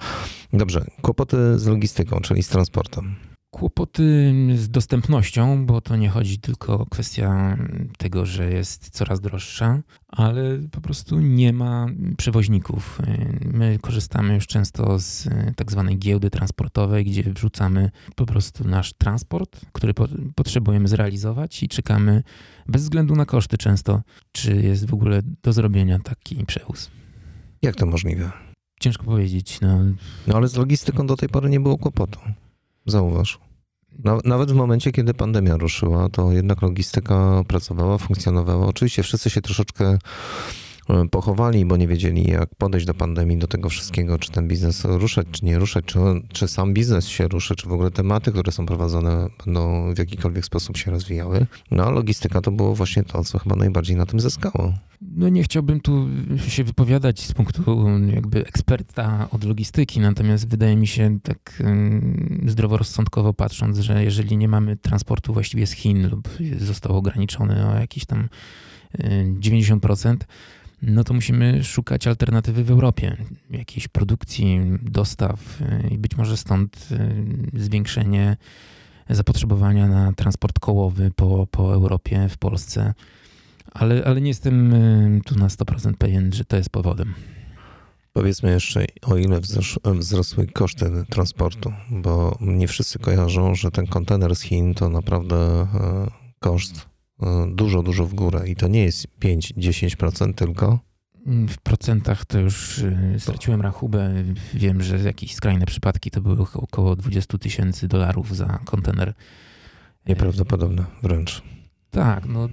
Dobrze, 0.52 0.85
kłopoty 1.02 1.59
z 1.59 1.66
logistyką, 1.66 2.21
czyli 2.21 2.43
z 2.43 2.49
transportem 2.49 3.16
kłopoty 3.56 4.34
z 4.54 4.68
dostępnością, 4.68 5.66
bo 5.66 5.80
to 5.80 5.96
nie 5.96 6.08
chodzi 6.08 6.38
tylko 6.38 6.80
o 6.80 6.86
kwestia 6.86 7.58
tego, 7.98 8.26
że 8.26 8.52
jest 8.52 8.90
coraz 8.90 9.20
droższa, 9.20 9.82
ale 10.08 10.58
po 10.70 10.80
prostu 10.80 11.20
nie 11.20 11.52
ma 11.52 11.86
przewoźników. 12.16 13.00
My 13.44 13.78
korzystamy 13.82 14.34
już 14.34 14.46
często 14.46 14.98
z 14.98 15.28
tak 15.56 15.70
zwanej 15.72 15.98
giełdy 15.98 16.30
transportowej, 16.30 17.04
gdzie 17.04 17.22
wrzucamy 17.22 17.90
po 18.16 18.26
prostu 18.26 18.68
nasz 18.68 18.92
transport, 18.92 19.60
który 19.72 19.94
po 19.94 20.08
potrzebujemy 20.34 20.88
zrealizować 20.88 21.62
i 21.62 21.68
czekamy 21.68 22.22
bez 22.66 22.82
względu 22.82 23.16
na 23.16 23.25
koszty 23.25 23.58
często, 23.58 24.02
czy 24.32 24.56
jest 24.56 24.86
w 24.86 24.94
ogóle 24.94 25.22
do 25.42 25.52
zrobienia 25.52 25.98
taki 25.98 26.46
przewóz. 26.46 26.90
Jak 27.62 27.76
to 27.76 27.86
możliwe? 27.86 28.32
Ciężko 28.80 29.04
powiedzieć. 29.04 29.60
No. 29.60 29.78
no 30.26 30.36
ale 30.36 30.48
z 30.48 30.56
logistyką 30.56 31.06
do 31.06 31.16
tej 31.16 31.28
pory 31.28 31.50
nie 31.50 31.60
było 31.60 31.78
kłopotu. 31.78 32.20
Zauważ. 32.87 33.38
Nawet 34.25 34.52
w 34.52 34.55
momencie, 34.55 34.93
kiedy 34.93 35.14
pandemia 35.14 35.57
ruszyła, 35.57 36.09
to 36.09 36.33
jednak 36.33 36.62
logistyka 36.62 37.43
pracowała, 37.49 37.99
funkcjonowała. 37.99 38.66
Oczywiście 38.66 39.02
wszyscy 39.02 39.31
się 39.31 39.43
troszeczkę 39.43 39.99
pochowali, 41.11 41.64
bo 41.64 41.76
nie 41.76 41.88
wiedzieli, 41.88 42.31
jak 42.31 42.55
podejść 42.55 42.87
do 42.87 42.95
pandemii, 42.95 43.38
do 43.38 43.47
tego 43.47 43.69
wszystkiego, 43.69 44.19
czy 44.19 44.31
ten 44.31 44.49
biznes 44.49 44.85
ruszać, 44.85 45.26
czy 45.31 45.45
nie 45.45 45.59
ruszać, 45.59 45.85
czy, 45.85 45.99
czy 46.33 46.49
sam 46.49 46.75
biznes 46.75 47.09
się 47.09 47.28
ruszy, 47.28 47.57
czy 47.57 47.69
w 47.69 47.73
ogóle 47.73 47.90
tematy, 47.90 48.33
które 48.33 48.52
są 48.52 48.66
prowadzone, 48.66 49.26
będą 49.45 49.95
w 49.95 49.99
jakikolwiek 49.99 50.45
sposób 50.45 50.76
się 50.76 50.90
rozwijały. 50.90 51.47
No 51.71 51.85
a 51.85 51.90
logistyka 51.90 52.40
to 52.40 52.50
było 52.50 52.75
właśnie 52.75 53.05
to, 53.05 53.25
co 53.25 53.38
chyba 53.38 53.57
najbardziej 53.57 53.97
na 53.97 54.07
tym 54.07 54.21
zyskało. 54.21 54.73
No 55.00 55.28
nie 55.28 55.43
chciałbym 55.43 55.81
tu 55.81 56.09
się 56.49 56.64
wypowiadać 56.64 57.21
z 57.21 57.33
punktu 57.33 57.87
jakby 58.14 58.47
eksperta 58.47 59.28
od 59.31 59.45
logistyki, 59.45 60.00
natomiast 60.00 60.49
wydaje 60.49 60.76
mi 60.76 60.87
się 60.87 61.19
tak 61.23 61.62
zdroworozsądkowo 62.47 63.35
patrząc, 63.35 63.78
że 63.78 64.05
jeżeli 64.05 64.37
nie 64.37 64.49
mamy 64.49 64.76
transportu 64.76 65.33
właściwie 65.33 65.66
z 65.66 65.73
Chin 65.73 66.09
lub 66.11 66.28
został 66.59 66.97
ograniczony 66.97 67.66
o 67.66 67.75
jakieś 67.75 68.05
tam 68.05 68.28
90%, 69.40 70.16
no 70.83 71.04
to 71.04 71.14
musimy 71.14 71.64
szukać 71.64 72.06
alternatywy 72.06 72.64
w 72.64 72.71
Europie, 72.71 73.16
jakiejś 73.50 73.88
produkcji, 73.88 74.61
dostaw 74.83 75.59
i 75.90 75.99
być 75.99 76.16
może 76.16 76.37
stąd 76.37 76.88
zwiększenie 77.54 78.37
zapotrzebowania 79.11 79.88
na 79.88 80.12
transport 80.12 80.59
kołowy 80.59 81.11
po, 81.16 81.47
po 81.47 81.75
Europie, 81.75 82.28
w 82.28 82.38
Polsce 82.38 82.95
ale, 83.80 84.04
ale 84.04 84.21
nie 84.21 84.28
jestem 84.28 84.75
y, 84.75 85.21
tu 85.25 85.38
na 85.38 85.49
100% 85.49 85.95
pewien, 85.95 86.33
że 86.33 86.45
to 86.45 86.56
jest 86.56 86.71
powodem. 86.71 87.14
Powiedzmy 88.12 88.50
jeszcze, 88.50 88.85
o 89.02 89.16
ile 89.16 89.40
wzrosły 89.85 90.47
koszty 90.47 91.04
transportu, 91.11 91.73
bo 91.90 92.38
nie 92.40 92.68
wszyscy 92.68 92.99
kojarzą, 92.99 93.54
że 93.54 93.71
ten 93.71 93.87
kontener 93.87 94.37
z 94.37 94.40
Chin 94.40 94.75
to 94.75 94.88
naprawdę 94.88 95.37
e, 95.37 95.66
koszt 96.40 96.76
e, 96.76 96.95
dużo, 97.49 97.82
dużo 97.82 98.06
w 98.06 98.14
górę 98.14 98.49
i 98.49 98.56
to 98.56 98.68
nie 98.68 98.85
jest 98.85 99.06
5-10%, 99.20 100.35
tylko 100.35 100.78
mm, 101.26 101.49
w 101.49 101.58
procentach 101.58 102.25
to 102.25 102.40
już 102.40 102.78
y, 102.78 103.16
straciłem 103.18 103.61
rachubę. 103.61 104.14
Wiem, 104.54 104.82
że 104.82 104.99
jakieś 104.99 105.35
skrajne 105.35 105.66
przypadki 105.66 106.11
to 106.11 106.20
były 106.20 106.37
około 106.54 106.96
20 106.96 107.38
tysięcy 107.38 107.88
dolarów 107.88 108.37
za 108.37 108.58
kontener. 108.64 109.14
Nieprawdopodobne 110.06 110.85
wręcz. 111.02 111.42
Tak, 111.96 112.26
no 112.26 112.48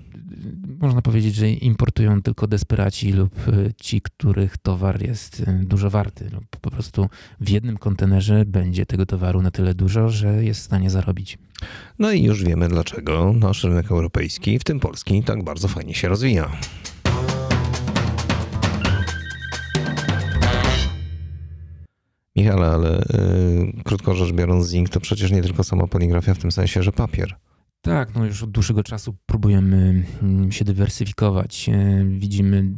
można 0.80 1.02
powiedzieć, 1.02 1.36
że 1.36 1.50
importują 1.50 2.22
tylko 2.22 2.48
desperaci 2.48 3.14
lub 3.14 3.48
e, 3.48 3.74
ci, 3.74 4.02
których 4.02 4.58
towar 4.58 5.02
jest 5.02 5.44
e, 5.48 5.54
dużo 5.64 5.90
warty. 5.90 6.30
Lub 6.34 6.46
po 6.62 6.72
prostu 6.72 7.10
w 7.40 7.50
jednym 7.50 7.78
kontenerze 7.78 8.46
będzie 8.46 8.86
tego 8.86 9.06
towaru 9.06 9.42
na 9.42 9.52
tyle 9.52 9.74
dużo, 9.74 10.10
że 10.10 10.44
jest 10.44 10.60
w 10.60 10.64
stanie 10.64 10.90
zarobić. 10.90 11.38
No 12.00 12.12
i 12.12 12.24
już 12.24 12.44
wiemy, 12.44 12.68
dlaczego 12.68 13.34
nasz 13.34 13.64
rynek 13.64 13.92
europejski, 13.92 14.60
w 14.60 14.64
tym 14.64 14.80
polski, 14.80 15.24
tak 15.24 15.44
bardzo 15.44 15.68
fajnie 15.68 15.94
się 15.94 16.08
rozwija. 16.08 16.52
Michale, 22.36 22.66
ale 22.66 23.06
yy, 23.14 23.84
krótko 23.84 24.16
rzecz 24.16 24.32
biorąc, 24.32 24.68
zinc 24.68 24.90
to 24.90 25.00
przecież 25.00 25.32
nie 25.32 25.42
tylko 25.42 25.64
sama 25.64 25.88
poligrafia 25.88 26.34
w 26.34 26.40
tym 26.40 26.52
sensie, 26.52 26.84
że 26.84 26.92
papier. 26.92 27.36
Tak, 27.84 28.16
no 28.16 28.26
już 28.26 28.44
od 28.44 28.52
dłuższego 28.52 28.84
czasu 28.84 29.16
próbujemy 29.26 30.04
mm, 30.22 30.52
się 30.52 30.66
dywersyfikować. 30.66 31.70
E, 31.70 32.06
widzimy 32.06 32.74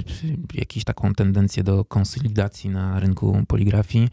jakąś 0.54 0.84
taką 0.84 1.14
tendencję 1.14 1.64
do 1.64 1.86
konsolidacji 1.86 2.70
na 2.70 3.00
rynku 3.00 3.44
poligrafii. 3.48 4.10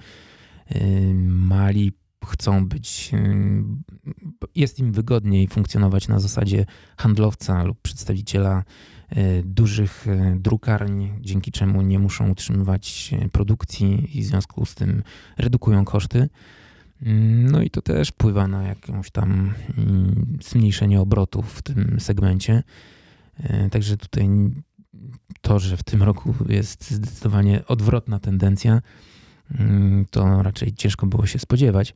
E, 0.68 0.80
mali 1.24 1.92
chcą 2.26 2.68
być, 2.68 3.10
e, 3.14 3.34
jest 4.54 4.78
im 4.78 4.92
wygodniej 4.92 5.48
funkcjonować 5.48 6.08
na 6.08 6.20
zasadzie 6.20 6.66
handlowca 6.96 7.64
lub 7.64 7.78
przedstawiciela 7.82 8.64
dużych 9.44 10.06
drukarni, 10.36 11.12
dzięki 11.20 11.52
czemu 11.52 11.82
nie 11.82 11.98
muszą 11.98 12.30
utrzymywać 12.30 13.10
produkcji 13.32 14.18
i 14.18 14.22
w 14.22 14.26
związku 14.26 14.66
z 14.66 14.74
tym 14.74 15.02
redukują 15.38 15.84
koszty. 15.84 16.28
No 17.50 17.62
i 17.62 17.70
to 17.70 17.82
też 17.82 18.08
wpływa 18.08 18.48
na 18.48 18.62
jakąś 18.62 19.10
tam 19.10 19.54
mm, 19.78 20.38
zmniejszenie 20.42 21.00
obrotów 21.00 21.52
w 21.52 21.62
tym 21.62 21.96
segmencie. 22.00 22.62
E, 23.42 23.70
także 23.70 23.96
tutaj 23.96 24.28
to, 25.40 25.58
że 25.58 25.76
w 25.76 25.82
tym 25.82 26.02
roku 26.02 26.34
jest 26.48 26.90
zdecydowanie 26.90 27.66
odwrotna 27.66 28.18
tendencja, 28.18 28.82
mm, 29.58 30.06
to 30.10 30.42
raczej 30.42 30.72
ciężko 30.72 31.06
było 31.06 31.26
się 31.26 31.38
spodziewać. 31.38 31.94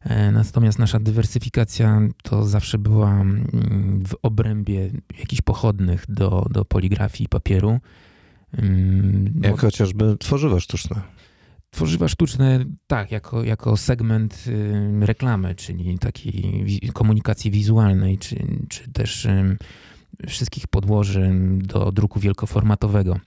E, 0.00 0.32
natomiast 0.32 0.78
nasza 0.78 1.00
dywersyfikacja 1.00 2.00
to 2.22 2.44
zawsze 2.44 2.78
była 2.78 3.10
mm, 3.10 4.04
w 4.06 4.14
obrębie 4.22 4.90
jakichś 5.18 5.42
pochodnych 5.42 6.04
do, 6.08 6.46
do 6.50 6.64
poligrafii 6.64 7.24
i 7.24 7.28
papieru. 7.28 7.80
Jak 9.42 9.60
chociażby 9.60 10.16
tworzywa 10.18 10.60
sztuczne. 10.60 11.17
Tworzywa 11.70 12.08
sztuczne, 12.08 12.64
tak, 12.86 13.10
jako, 13.10 13.44
jako 13.44 13.76
segment 13.76 14.44
y, 14.46 15.06
reklamy, 15.06 15.54
czyli 15.54 15.98
takiej 15.98 16.80
komunikacji 16.94 17.50
wizualnej, 17.50 18.18
czy, 18.18 18.36
czy 18.68 18.92
też 18.92 19.24
y, 19.24 19.56
wszystkich 20.26 20.66
podłoży 20.66 21.30
do 21.56 21.92
druku 21.92 22.20
wielkoformatowego. 22.20 23.20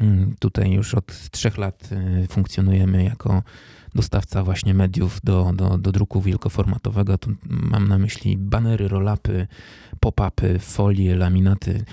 Mm, 0.00 0.34
tutaj 0.38 0.70
już 0.70 0.94
od 0.94 1.30
trzech 1.30 1.58
lat 1.58 1.88
y, 2.22 2.26
funkcjonujemy 2.26 3.04
jako 3.04 3.42
dostawca 3.94 4.44
właśnie 4.44 4.74
mediów 4.74 5.20
do, 5.24 5.52
do, 5.54 5.78
do 5.78 5.92
druku 5.92 6.20
wielkoformatowego. 6.20 7.18
Tu 7.18 7.34
mam 7.46 7.88
na 7.88 7.98
myśli 7.98 8.36
banery, 8.36 8.88
rollupy, 8.88 9.46
pop-upy, 10.00 10.58
folie, 10.58 11.16
laminaty, 11.16 11.84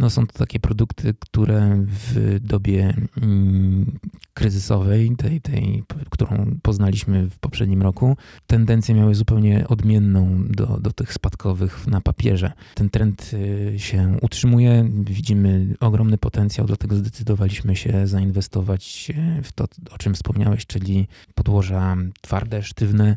no 0.00 0.10
są 0.10 0.26
to 0.26 0.38
takie 0.38 0.60
produkty, 0.60 1.14
które 1.20 1.84
w 1.86 2.36
dobie 2.40 2.94
mm, 3.22 3.98
kryzysowej, 4.34 5.16
tej, 5.16 5.40
tej, 5.40 5.84
którą 6.10 6.58
poznaliśmy 6.62 7.30
w 7.30 7.38
poprzednim 7.38 7.82
roku, 7.82 8.16
tendencje 8.46 8.94
miały 8.94 9.14
zupełnie 9.14 9.68
odmienną 9.68 10.44
do, 10.48 10.66
do 10.66 10.92
tych 10.92 11.12
spadkowych 11.12 11.86
na 11.86 12.00
papierze. 12.00 12.52
Ten 12.74 12.90
trend 12.90 13.30
y, 13.32 13.74
się 13.78 14.16
utrzymuje, 14.22 14.88
widzimy 14.92 15.66
ogromny 15.80 16.18
potencjał, 16.18 16.66
dlatego 16.66 16.96
zdecydowaliśmy 16.96 17.76
się 17.76 18.06
zainwestować 18.06 19.12
w 19.42 19.52
to, 19.52 19.64
o 19.90 19.98
czym 19.98 20.14
wspomniałeś, 20.14 20.66
czyli 20.66 21.08
podłoża 21.34 21.96
twarde, 22.20 22.62
sztywne 22.62 23.16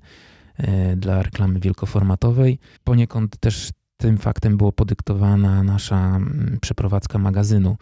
y, 0.60 0.96
dla 0.98 1.24
reklamy 1.24 1.60
wielkoformatowej. 1.60 2.60
Poniekąd 2.84 3.38
też 3.38 3.72
tym 4.04 4.18
faktem 4.18 4.58
było 4.58 4.72
podyktowana 4.72 5.64
nasza 5.64 6.16
mm, 6.16 6.58
przeprowadzka 6.62 7.18
magazynu, 7.18 7.78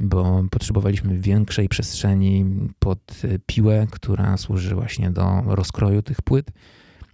bo 0.00 0.44
potrzebowaliśmy 0.50 1.18
większej 1.18 1.68
przestrzeni 1.68 2.44
pod 2.78 2.98
e, 3.24 3.38
piłę, 3.46 3.86
która 3.90 4.36
służy 4.36 4.74
właśnie 4.74 5.10
do 5.10 5.42
rozkroju 5.46 6.02
tych 6.02 6.22
płyt. 6.22 6.50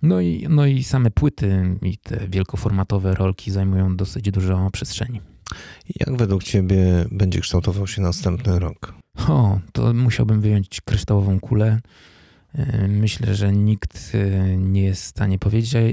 No 0.02 0.20
i, 0.20 0.46
no 0.50 0.66
i 0.66 0.82
same 0.82 1.10
płyty 1.10 1.76
i 1.82 1.98
te 1.98 2.28
wielkoformatowe 2.28 3.14
rolki 3.14 3.50
zajmują 3.50 3.96
dosyć 3.96 4.30
dużo 4.30 4.70
przestrzeni. 4.72 5.20
Jak 6.00 6.16
według 6.16 6.42
Ciebie 6.42 7.06
będzie 7.10 7.40
kształtował 7.40 7.86
się 7.86 8.02
następny 8.02 8.58
rok? 8.58 8.94
O, 9.28 9.58
to 9.72 9.94
musiałbym 9.94 10.40
wyjąć 10.40 10.80
kryształową 10.80 11.40
kulę. 11.40 11.80
E, 12.54 12.88
myślę, 12.88 13.34
że 13.34 13.52
nikt 13.52 14.12
e, 14.14 14.56
nie 14.56 14.82
jest 14.82 15.02
w 15.02 15.06
stanie 15.06 15.38
powiedzieć 15.38 15.74
e, 15.74 15.92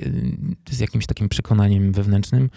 z 0.69 0.79
jakimś 0.79 1.05
takim 1.05 1.29
przekonaniem 1.29 1.91
wewnętrznym. 1.91 2.49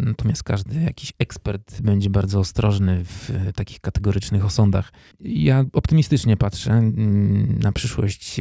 Natomiast 0.00 0.42
każdy 0.42 0.80
jakiś 0.80 1.12
ekspert 1.18 1.82
będzie 1.82 2.10
bardzo 2.10 2.38
ostrożny 2.38 3.04
w 3.04 3.30
takich 3.54 3.80
kategorycznych 3.80 4.44
osądach. 4.44 4.92
Ja 5.20 5.64
optymistycznie 5.72 6.36
patrzę 6.36 6.80
na 7.62 7.72
przyszłość 7.72 8.40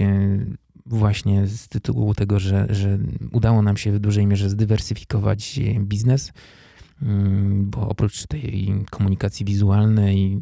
właśnie 0.86 1.48
z 1.48 1.68
tytułu 1.68 2.14
tego, 2.14 2.40
że, 2.40 2.68
że 2.70 3.00
udało 3.32 3.62
nam 3.62 3.78
się 3.78 3.92
w 3.92 4.00
dużej 4.00 4.28
mierze 4.28 4.50
zdywersyfikować 4.50 5.60
biznes, 5.80 6.32
mm, 7.02 7.70
bo 7.70 7.90
oprócz 7.90 8.28
tej 8.28 8.74
komunikacji 8.90 9.46
wizualnej 9.46 10.42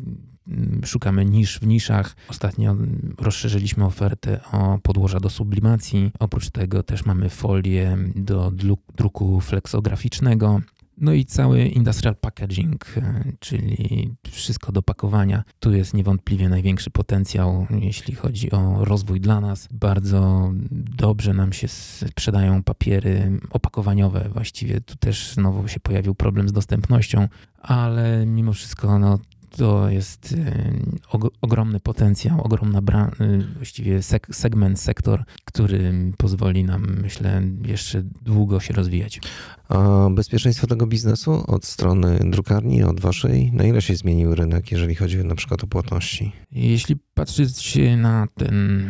szukamy 0.86 1.26
nisz 1.26 1.60
w 1.60 1.68
niszach. 1.68 2.16
Ostatnio 2.28 2.76
rozszerzyliśmy 3.18 3.86
ofertę 3.86 4.40
o 4.52 4.80
podłoża 4.84 5.20
do 5.20 5.30
sublimacji. 5.30 6.12
Oprócz 6.20 6.50
tego 6.50 6.84
też 6.84 7.06
mamy 7.06 7.30
folię 7.30 7.98
do 8.16 8.52
druku 8.96 9.42
flexograficznego. 9.42 10.62
No 11.02 11.14
i 11.14 11.26
cały 11.26 11.66
industrial 11.66 12.16
packaging, 12.16 12.86
e, 12.98 13.24
czyli 13.40 14.10
wszystko 14.32 14.72
do 14.72 14.82
pakowania. 14.82 15.44
Tu 15.60 15.74
jest 15.74 15.94
niewątpliwie 15.94 16.50
największy 16.50 16.90
potencjał, 16.90 17.68
jeśli 17.80 18.16
chodzi 18.16 18.52
o 18.52 18.86
rozwój 18.86 19.22
dla 19.22 19.42
nas. 19.42 19.68
Bardzo 19.72 20.52
dobrze 20.72 21.34
nam 21.34 21.54
się 21.54 21.68
sprzedają 21.68 22.64
papiery 22.64 23.40
opakowaniowe. 23.50 24.30
Właściwie 24.34 24.82
tu 24.82 24.96
też 24.96 25.34
znowu 25.34 25.68
się 25.68 25.80
pojawił 25.80 26.16
problem 26.16 26.50
z 26.50 26.52
dostępnością, 26.52 27.28
ale 27.62 28.26
mimo 28.26 28.54
wszystko 28.54 29.00
no, 29.00 29.20
to 29.58 29.90
jest 29.90 30.32
y, 30.32 31.00
ogromny 31.42 31.80
potencjał, 31.80 32.42
ogromna 32.42 32.82
y, 33.22 33.44
właściwie 33.56 34.00
seg- 34.00 34.34
segment, 34.34 34.80
sektor, 34.80 35.24
który 35.46 35.94
pozwoli 36.18 36.64
nam, 36.64 36.98
myślę, 37.02 37.42
jeszcze 37.66 38.02
długo 38.02 38.60
się 38.60 38.74
rozwijać. 38.74 39.20
A 39.72 40.10
bezpieczeństwo 40.10 40.68
tego 40.68 40.88
biznesu 40.88 41.44
od 41.48 41.66
strony 41.66 42.20
drukarni, 42.26 42.84
od 42.84 43.00
waszej, 43.00 43.52
na 43.52 43.64
ile 43.64 43.82
się 43.82 43.96
zmienił 43.96 44.36
rynek, 44.36 44.72
jeżeli 44.72 44.96
chodzi 44.96 45.18
na 45.18 45.36
przykład 45.36 45.64
o 45.64 45.68
płatności? 45.68 46.32
Jeśli 46.52 46.96
patrzeć 47.14 47.78
na 47.98 48.28
ten 48.38 48.82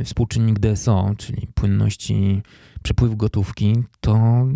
y, 0.00 0.04
współczynnik 0.04 0.58
DSO, 0.58 1.14
czyli 1.18 1.46
płynności 1.54 2.42
przepływ 2.82 3.16
gotówki, 3.16 3.74
to 4.00 4.46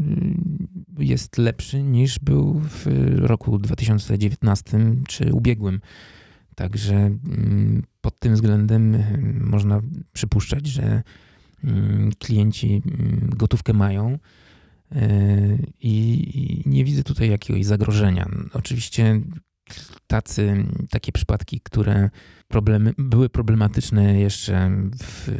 y, 1.00 1.04
jest 1.04 1.38
lepszy 1.38 1.82
niż 1.82 2.18
był 2.18 2.60
w 2.60 2.86
roku 3.18 3.58
2019 3.58 4.78
czy 5.08 5.32
ubiegłym. 5.32 5.80
Także 6.54 6.96
mm, 6.96 7.82
pod 8.00 8.18
tym 8.18 8.34
względem 8.34 8.94
y, 8.94 9.40
można 9.40 9.80
przypuszczać, 10.12 10.66
że 10.66 11.02
klienci 12.18 12.82
gotówkę 13.36 13.72
mają 13.72 14.14
y, 14.14 14.18
i 15.80 16.62
nie 16.66 16.84
widzę 16.84 17.02
tutaj 17.02 17.30
jakiegoś 17.30 17.64
zagrożenia. 17.64 18.28
Oczywiście 18.52 19.20
tacy, 20.06 20.66
takie 20.90 21.12
przypadki, 21.12 21.60
które 21.60 22.10
problemy, 22.48 22.92
były 22.98 23.28
problematyczne 23.28 24.20
jeszcze 24.20 24.70
w, 25.02 25.30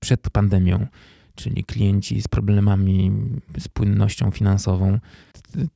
przed 0.00 0.30
pandemią, 0.30 0.86
czyli 1.34 1.64
klienci 1.64 2.22
z 2.22 2.28
problemami 2.28 3.12
z 3.58 3.68
płynnością 3.68 4.30
finansową, 4.30 4.98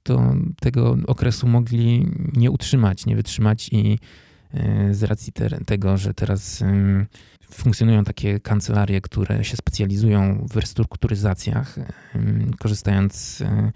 to 0.03 0.35
tego 0.61 0.97
okresu 1.07 1.49
mogli 1.49 2.07
nie 2.33 2.51
utrzymać, 2.51 3.07
nie 3.07 3.17
wytrzymać 3.17 3.69
i 3.73 3.99
z 4.91 5.03
racji 5.03 5.33
te, 5.33 5.49
tego, 5.65 5.97
że 5.97 6.15
teraz 6.15 6.62
funkcjonują 7.53 8.05
takie 8.05 8.41
kancelarie, 8.41 9.01
które 9.01 9.45
się 9.45 9.57
specjalizują 9.57 10.47
w 10.51 10.57
restrukturyzacjach, 10.57 11.77
korzystając 12.59 13.41
e, 13.41 13.73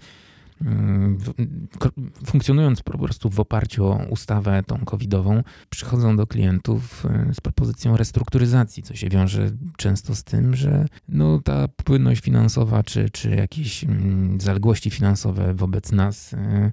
funkcjonując 2.25 2.81
po 2.81 2.97
prostu 2.97 3.29
w 3.29 3.39
oparciu 3.39 3.85
o 3.85 3.95
ustawę 4.09 4.63
tą 4.63 4.85
covidową, 4.85 5.43
przychodzą 5.69 6.17
do 6.17 6.27
klientów 6.27 7.05
e, 7.05 7.33
z 7.33 7.41
propozycją 7.41 7.97
restrukturyzacji, 7.97 8.83
co 8.83 8.95
się 8.95 9.09
wiąże 9.09 9.51
często 9.77 10.15
z 10.15 10.23
tym, 10.23 10.55
że 10.55 10.85
no, 11.09 11.41
ta 11.41 11.67
płynność 11.67 12.21
finansowa 12.21 12.83
czy, 12.83 13.09
czy 13.09 13.29
jakieś 13.29 13.83
mm, 13.83 14.41
zaległości 14.41 14.89
finansowe 14.89 15.53
wobec 15.53 15.91
nas 15.91 16.33
e, 16.33 16.71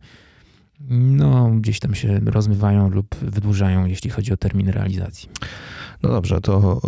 no, 0.90 1.50
gdzieś 1.50 1.80
tam 1.80 1.94
się 1.94 2.20
rozmywają 2.26 2.90
lub 2.90 3.14
wydłużają, 3.14 3.86
jeśli 3.86 4.10
chodzi 4.10 4.32
o 4.32 4.36
termin 4.36 4.68
realizacji. 4.68 5.28
No 6.02 6.08
dobrze, 6.10 6.40
to 6.40 6.80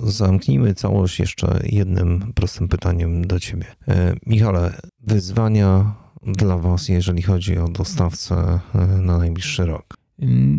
zamknijmy 0.00 0.74
całość 0.74 1.20
jeszcze 1.20 1.60
jednym 1.64 2.32
prostym 2.34 2.68
pytaniem 2.68 3.26
do 3.26 3.40
Ciebie. 3.40 3.64
E, 3.88 4.14
Michale, 4.26 4.80
wyzwania 5.00 5.94
dla 6.22 6.58
Was, 6.58 6.88
jeżeli 6.88 7.22
chodzi 7.22 7.58
o 7.58 7.68
dostawcę 7.68 8.60
e, 8.74 8.86
na 8.86 9.18
najbliższy 9.18 9.66
rok? 9.66 9.94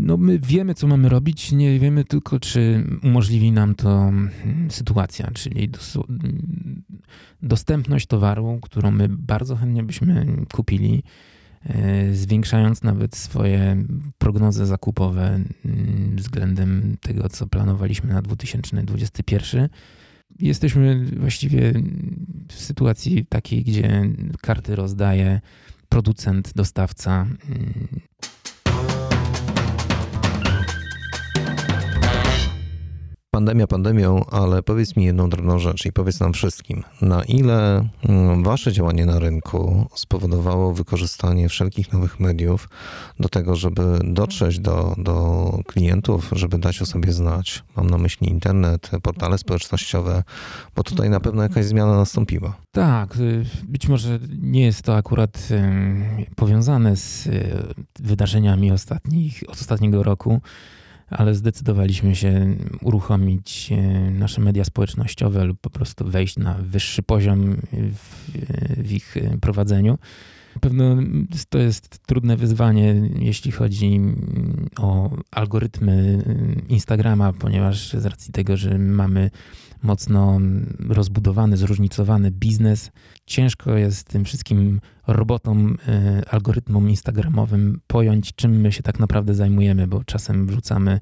No, 0.04 0.18
my 0.18 0.40
wiemy, 0.40 0.74
co 0.74 0.88
mamy 0.88 1.10
robić, 1.10 1.52
nie 1.52 1.80
wiemy 1.80 2.06
tylko, 2.06 2.40
czy 2.40 2.84
umożliwi 3.04 3.52
nam 3.52 3.76
to 3.76 3.90
mm, 3.90 4.32
sytuacja, 4.70 5.32
czyli 5.34 5.70
dostępność 7.42 8.08
towaru, 8.08 8.60
którą 8.62 8.92
my 8.92 9.10
bardzo 9.10 9.56
chętnie 9.56 9.84
byśmy 9.84 10.26
kupili, 10.54 11.04
zwiększając 12.14 12.84
nawet 12.84 13.16
swoje 13.16 13.84
prognozy 14.18 14.66
zakupowe 14.66 15.40
względem 16.16 16.98
tego, 17.02 17.30
co 17.30 17.48
planowaliśmy 17.48 18.14
na 18.14 18.22
2021 18.22 19.70
jesteśmy 20.40 21.06
właściwie 21.06 21.74
w 22.48 22.54
sytuacji 22.54 23.26
takiej, 23.26 23.64
gdzie 23.64 24.10
karty 24.42 24.76
rozdaje 24.76 25.42
producent, 25.90 26.54
dostawca. 26.56 27.28
Pandemia 33.34 33.68
pandemią, 33.68 34.26
ale 34.26 34.64
powiedz 34.64 34.96
mi 34.96 35.06
jedną 35.06 35.30
drobną 35.30 35.60
rzecz 35.60 35.86
i 35.86 35.92
powiedz 35.92 36.20
nam 36.20 36.34
wszystkim, 36.34 36.84
na 37.02 37.24
ile 37.24 37.88
mm, 38.10 38.44
wasze 38.44 38.72
działanie 38.72 39.06
na 39.06 39.20
rynku 39.20 39.88
spowodowało 39.96 40.74
wykorzystanie 40.74 41.50
wszelkich 41.50 41.94
nowych 41.94 42.20
mediów 42.20 42.70
do 43.20 43.30
tego, 43.30 43.56
żeby 43.56 44.00
dotrzeć 44.04 44.60
do, 44.60 44.96
do 44.98 45.58
klientów, 45.68 46.30
żeby 46.32 46.58
dać 46.58 46.82
o 46.82 46.86
sobie 46.86 47.14
znać. 47.14 47.64
Mam 47.76 47.90
na 47.90 47.98
myśli 47.98 48.30
internet, 48.30 48.92
portale 49.04 49.38
społecznościowe, 49.38 50.24
bo 50.76 50.84
tutaj 50.84 51.10
na 51.10 51.20
pewno 51.20 51.44
jakaś 51.44 51.66
zmiana 51.66 51.98
nastąpiła. 51.98 52.56
Tak, 52.72 53.16
y, 53.16 53.46
być 53.64 53.88
może 53.88 54.20
nie 54.42 54.66
jest 54.66 54.82
to 54.82 54.96
akurat 54.96 55.48
powiązane 56.36 56.96
z 56.96 57.28
y, 57.28 57.58
wydarzeniami 58.00 58.72
ostatnich, 58.72 59.44
od 59.48 59.62
ostatniego 59.62 60.04
roku 60.04 60.42
ale 61.12 61.36
zdecydowaliśmy 61.36 62.16
się 62.16 62.56
uruchomić 62.82 63.72
e, 63.72 64.12
nasze 64.12 64.42
media 64.42 64.64
społecznościowe 64.64 65.46
lub 65.46 65.60
po 65.62 65.70
prostu 65.70 66.06
wejść 66.06 66.38
na 66.38 66.54
wyższy 66.54 67.04
poziom 67.04 67.58
w, 67.74 68.32
w 68.84 68.92
ich 68.92 69.16
prowadzeniu. 69.42 69.98
Pewno 70.60 70.96
to 71.50 71.58
jest 71.58 72.00
trudne 72.06 72.38
wyzwanie, 72.38 73.10
jeśli 73.20 73.52
chodzi 73.52 74.00
o 74.80 75.18
algorytmy 75.32 76.24
Instagrama, 76.70 77.34
ponieważ 77.34 77.94
z 77.94 78.06
racji 78.06 78.34
tego, 78.34 78.58
że 78.58 78.78
mamy 78.78 79.32
mocno 79.84 80.40
rozbudowany, 80.90 81.58
zróżnicowany 81.58 82.32
biznes. 82.32 82.92
Ciężko 83.26 83.78
jest 83.78 84.08
tym 84.08 84.26
wszystkim 84.26 84.82
robotom, 85.08 85.78
y, 86.20 86.30
algorytmom 86.30 86.90
instagramowym 86.90 87.80
pojąć, 87.88 88.36
czym 88.36 88.62
my 88.62 88.72
się 88.72 88.84
tak 88.84 89.00
naprawdę 89.00 89.34
zajmujemy, 89.36 89.88
bo 89.88 90.04
czasem 90.04 90.48
wrzucamy 90.48 91.00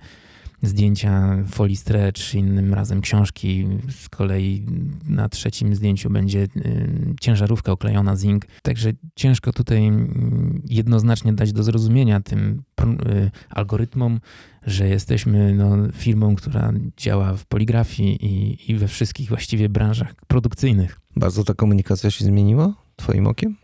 zdjęcia 0.62 1.38
folii 1.48 1.76
stretch, 1.76 2.34
innym 2.34 2.74
razem 2.74 3.02
książki. 3.02 3.67
Z 3.89 4.10
kolei 4.10 4.65
na 5.08 5.30
trzecim 5.30 5.76
zdjęciu 5.76 6.10
będzie 6.10 6.39
y, 6.39 7.15
ciężarówka 7.22 7.72
oklejona 7.72 8.15
zinc. 8.15 8.43
Także 8.62 8.91
ciężko 9.15 9.54
tutaj 9.54 9.88
mm, 9.88 10.62
jednoznacznie 10.69 11.34
dać 11.34 11.54
do 11.54 11.63
zrozumienia 11.63 12.22
tym 12.22 12.63
y, 12.82 13.32
algorytmom, 13.50 14.19
że 14.65 14.88
jesteśmy 14.88 15.54
no, 15.54 15.78
firmą, 15.93 16.36
która 16.36 16.74
działa 16.98 17.34
w 17.34 17.45
poligrafii 17.45 18.26
i, 18.26 18.72
i 18.72 18.76
we 18.76 18.88
wszystkich 18.88 19.30
właściwie 19.30 19.69
branżach 19.69 20.15
produkcyjnych. 20.28 21.00
Bardzo 21.15 21.43
ta 21.43 21.54
komunikacja 21.54 22.12
się 22.12 22.26
zmieniła? 22.26 22.88
Twoim 23.00 23.28
okiem? 23.28 23.56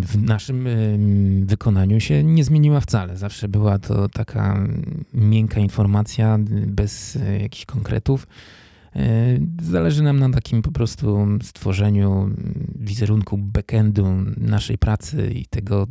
W 0.00 0.22
naszym 0.22 0.68
wykonaniu 1.46 2.00
się 2.00 2.24
nie 2.24 2.44
zmieniła 2.44 2.80
wcale. 2.80 3.16
Zawsze 3.16 3.48
była 3.48 3.78
to 3.78 4.08
taka 4.08 4.66
miękka 5.14 5.60
informacja 5.60 6.38
bez 6.66 7.16
e, 7.16 7.42
jakichś 7.42 7.64
konkretów. 7.64 8.26
Zależy 9.62 10.02
nam 10.02 10.18
na 10.18 10.30
takim 10.30 10.62
po 10.62 10.72
prostu 10.72 11.26
stworzeniu 11.42 12.30
wizerunku 12.74 13.38
backendu 13.38 14.06
naszej 14.36 14.78
pracy 14.78 15.30
i 15.34 15.46
tego 15.46 15.86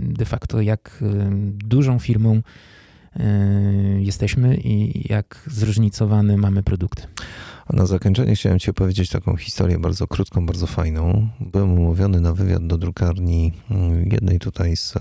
de 0.00 0.24
facto, 0.24 0.60
jak 0.60 1.04
dużą 1.50 1.98
firmą 1.98 2.42
jesteśmy 3.98 4.56
i 4.56 5.04
jak 5.08 5.42
zróżnicowane 5.46 6.36
mamy 6.36 6.62
produkty. 6.62 7.02
A 7.66 7.76
na 7.76 7.86
zakończenie 7.86 8.34
chciałem 8.34 8.58
Ci 8.58 8.70
opowiedzieć 8.70 9.10
taką 9.10 9.36
historię 9.36 9.78
bardzo 9.78 10.06
krótką, 10.06 10.46
bardzo 10.46 10.66
fajną. 10.66 11.28
Byłem 11.40 11.72
umówiony 11.72 12.20
na 12.20 12.32
wywiad 12.32 12.66
do 12.66 12.78
drukarni 12.78 13.52
mm, 13.70 14.08
jednej 14.12 14.38
tutaj 14.38 14.76
z, 14.76 14.96
e, 14.96 15.00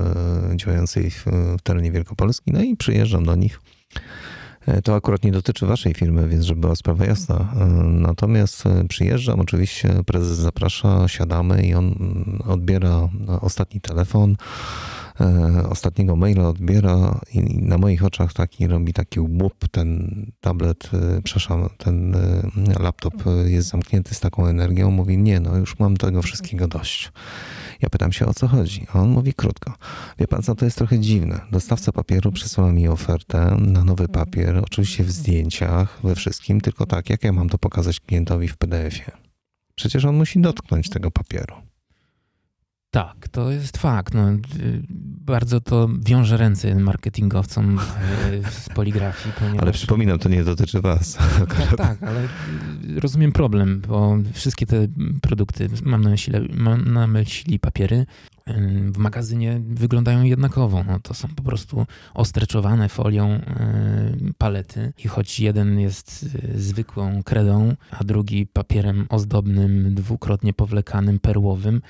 działającej 0.56 1.12
w, 1.12 1.26
terenie 1.64 1.92
Wielkopolski, 1.92 2.52
no 2.52 2.62
i 2.62 2.76
przyjeżdżam 2.76 3.26
do 3.26 3.36
nich. 3.36 3.62
E, 4.66 4.82
to 4.82 4.96
akurat 4.96 5.24
nie 5.24 5.32
dotyczy 5.32 5.66
waszej 5.66 5.94
firmy, 5.94 6.28
więc 6.28 6.46
żeby 6.46 6.62
była 6.62 6.76
sprawa 6.76 7.06
jasna. 7.06 7.36
E, 7.36 7.66
natomiast 7.84 8.64
przyjeżdżam, 8.90 9.40
oczywiście 9.40 10.04
prezes 10.06 10.38
zaprasza, 10.38 11.08
siadamy 11.08 11.64
i 11.64 11.74
on 11.74 11.86
mm, 11.86 12.42
odbiera 12.46 13.10
ostatni 13.42 13.82
telefon 13.82 14.36
ostatniego 15.70 16.16
maila 16.16 16.50
odbiera 16.50 17.20
i 17.34 17.42
na 17.62 17.78
moich 17.78 18.06
oczach 18.06 18.34
taki 18.34 18.68
robi 18.68 18.94
taki 18.94 19.20
łup, 19.20 19.68
ten 19.72 20.12
tablet, 20.42 20.90
e, 20.94 21.22
przepraszam, 21.24 21.70
ten 21.78 22.16
e, 22.16 22.50
laptop 22.80 23.14
jest 23.46 23.68
zamknięty 23.68 24.16
z 24.16 24.20
taką 24.20 24.48
energią, 24.48 24.92
mówi 24.92 25.18
nie, 25.18 25.40
no 25.40 25.58
już 25.58 25.80
mam 25.80 25.98
tego 25.98 26.22
wszystkiego 26.22 26.68
dość. 26.68 27.12
Ja 27.82 27.90
pytam 27.90 28.12
się 28.12 28.26
o 28.26 28.34
co 28.34 28.48
chodzi, 28.48 28.88
a 28.94 29.00
on 29.00 29.10
mówi 29.10 29.34
krótko. 29.34 29.74
Wie 30.20 30.28
pan 30.28 30.42
co, 30.42 30.56
to 30.56 30.66
jest 30.66 30.78
trochę 30.78 31.00
dziwne. 31.00 31.40
Dostawca 31.52 31.92
papieru 31.92 32.32
przesyła 32.32 32.72
mi 32.72 32.88
ofertę 32.88 33.58
na 33.60 33.84
nowy 33.84 34.08
papier, 34.08 34.58
oczywiście 34.58 35.04
w 35.04 35.12
zdjęciach, 35.12 36.00
we 36.04 36.16
wszystkim, 36.16 36.62
tylko 36.62 36.86
tak, 36.86 37.10
jak 37.10 37.24
ja 37.24 37.34
mam 37.34 37.50
to 37.50 37.58
pokazać 37.58 38.00
klientowi 38.00 38.48
w 38.48 38.58
PDF-ie? 38.58 39.12
Przecież 39.76 40.06
on 40.06 40.16
musi 40.16 40.42
dotknąć 40.42 40.90
tego 40.90 41.12
papieru. 41.12 41.56
Tak, 42.96 43.28
to 43.28 43.52
jest 43.52 43.78
fakt. 43.78 44.14
No, 44.14 44.22
bardzo 45.26 45.62
to 45.62 45.90
wiąże 46.06 46.38
ręce 46.38 46.76
marketingowcom 46.76 47.80
z 48.50 48.70
poligrafii. 48.70 49.36
Ponieważ... 49.40 49.62
Ale 49.62 49.72
przypominam, 49.72 50.20
to 50.20 50.30
nie 50.30 50.44
dotyczy 50.44 50.82
was. 50.82 51.18
Tak, 51.40 51.76
tak, 51.78 52.04
ale 52.04 52.28
rozumiem 53.00 53.32
problem, 53.32 53.82
bo 53.88 54.18
wszystkie 54.34 54.66
te 54.66 54.88
produkty, 55.22 55.70
mam 55.84 56.02
na 56.02 56.10
myśli, 56.10 56.34
mam 56.54 56.94
na 56.94 57.08
myśli 57.08 57.60
papiery, 57.60 58.06
w 58.92 58.98
magazynie 58.98 59.62
wyglądają 59.70 60.24
jednakowo. 60.24 60.84
No, 60.84 61.00
to 61.00 61.14
są 61.14 61.28
po 61.28 61.44
prostu 61.44 61.86
ostreczowane 62.14 62.90
folią 62.90 63.42
palety 64.38 64.94
i 65.06 65.08
choć 65.08 65.40
jeden 65.40 65.80
jest 65.80 66.26
zwykłą 66.56 67.24
kredą, 67.24 67.76
a 67.92 68.04
drugi 68.04 68.48
papierem 68.48 69.06
ozdobnym, 69.10 69.96
dwukrotnie 69.96 70.54
powlekanym, 70.54 71.20
perłowym, 71.20 71.82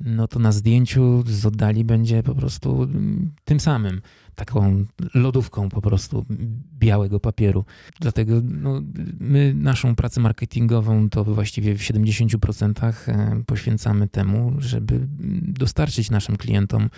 no 0.00 0.28
to 0.28 0.38
na 0.38 0.52
zdjęciu 0.52 1.24
z 1.26 1.46
oddali 1.46 1.84
będzie 1.84 2.22
po 2.22 2.34
prostu 2.34 2.88
tym 3.44 3.60
samym, 3.60 4.00
taką 4.34 4.84
lodówką 5.14 5.68
po 5.68 5.82
prostu 5.82 6.26
białego 6.78 7.20
papieru. 7.20 7.64
Dlatego 8.00 8.34
no, 8.44 8.82
my 9.20 9.54
naszą 9.54 9.94
pracę 9.94 10.20
marketingową 10.20 11.10
to 11.10 11.24
właściwie 11.24 11.74
w 11.74 11.80
70% 11.80 13.08
e, 13.08 13.42
poświęcamy 13.46 14.08
temu, 14.08 14.52
żeby 14.58 15.06
dostarczyć 15.42 16.10
naszym 16.10 16.36
klientom 16.36 16.90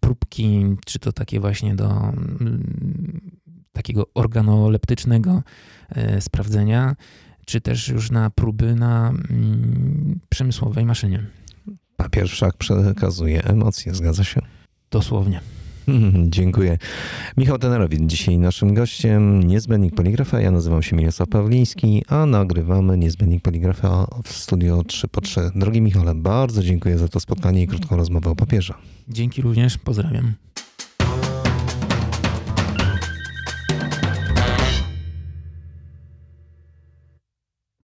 próbki, 0.00 0.64
czy 0.86 0.98
to 0.98 1.12
takie 1.12 1.40
właśnie 1.40 1.74
do 1.74 2.08
mm, 2.08 3.20
takiego 3.72 4.06
organoleptycznego 4.14 5.42
e, 5.88 6.20
sprawdzenia, 6.20 6.96
czy 7.46 7.60
też 7.60 7.88
już 7.88 8.10
na 8.10 8.30
próby 8.30 8.74
na 8.74 9.08
mm, 9.08 10.20
przemysłowej 10.28 10.84
maszynie. 10.84 11.26
Papier 12.02 12.28
wszak 12.28 12.56
przekazuje 12.56 13.44
emocje, 13.44 13.94
zgadza 13.94 14.24
się? 14.24 14.40
Dosłownie. 14.90 15.40
Dziękuję. 16.26 16.78
Michał 17.36 17.58
Tenerowicz, 17.58 18.00
dzisiaj 18.02 18.38
naszym 18.38 18.74
gościem, 18.74 19.42
niezbędnik 19.42 19.94
poligrafa. 19.94 20.40
Ja 20.40 20.50
nazywam 20.50 20.82
się 20.82 20.96
Mirosław 20.96 21.28
Pawliński, 21.28 22.04
a 22.08 22.26
nagrywamy 22.26 22.98
niezbędnik 22.98 23.42
poligrafa 23.42 24.06
w 24.24 24.32
studio 24.32 24.82
3 24.84 25.08
po 25.08 25.20
3. 25.20 25.40
Drogi 25.54 25.80
Michale, 25.80 26.14
bardzo 26.14 26.62
dziękuję 26.62 26.98
za 26.98 27.08
to 27.08 27.20
spotkanie 27.20 27.62
i 27.62 27.66
krótką 27.66 27.96
rozmowę 27.96 28.30
o 28.30 28.36
papierze. 28.36 28.74
Dzięki 29.08 29.42
również, 29.42 29.78
pozdrawiam. 29.78 30.32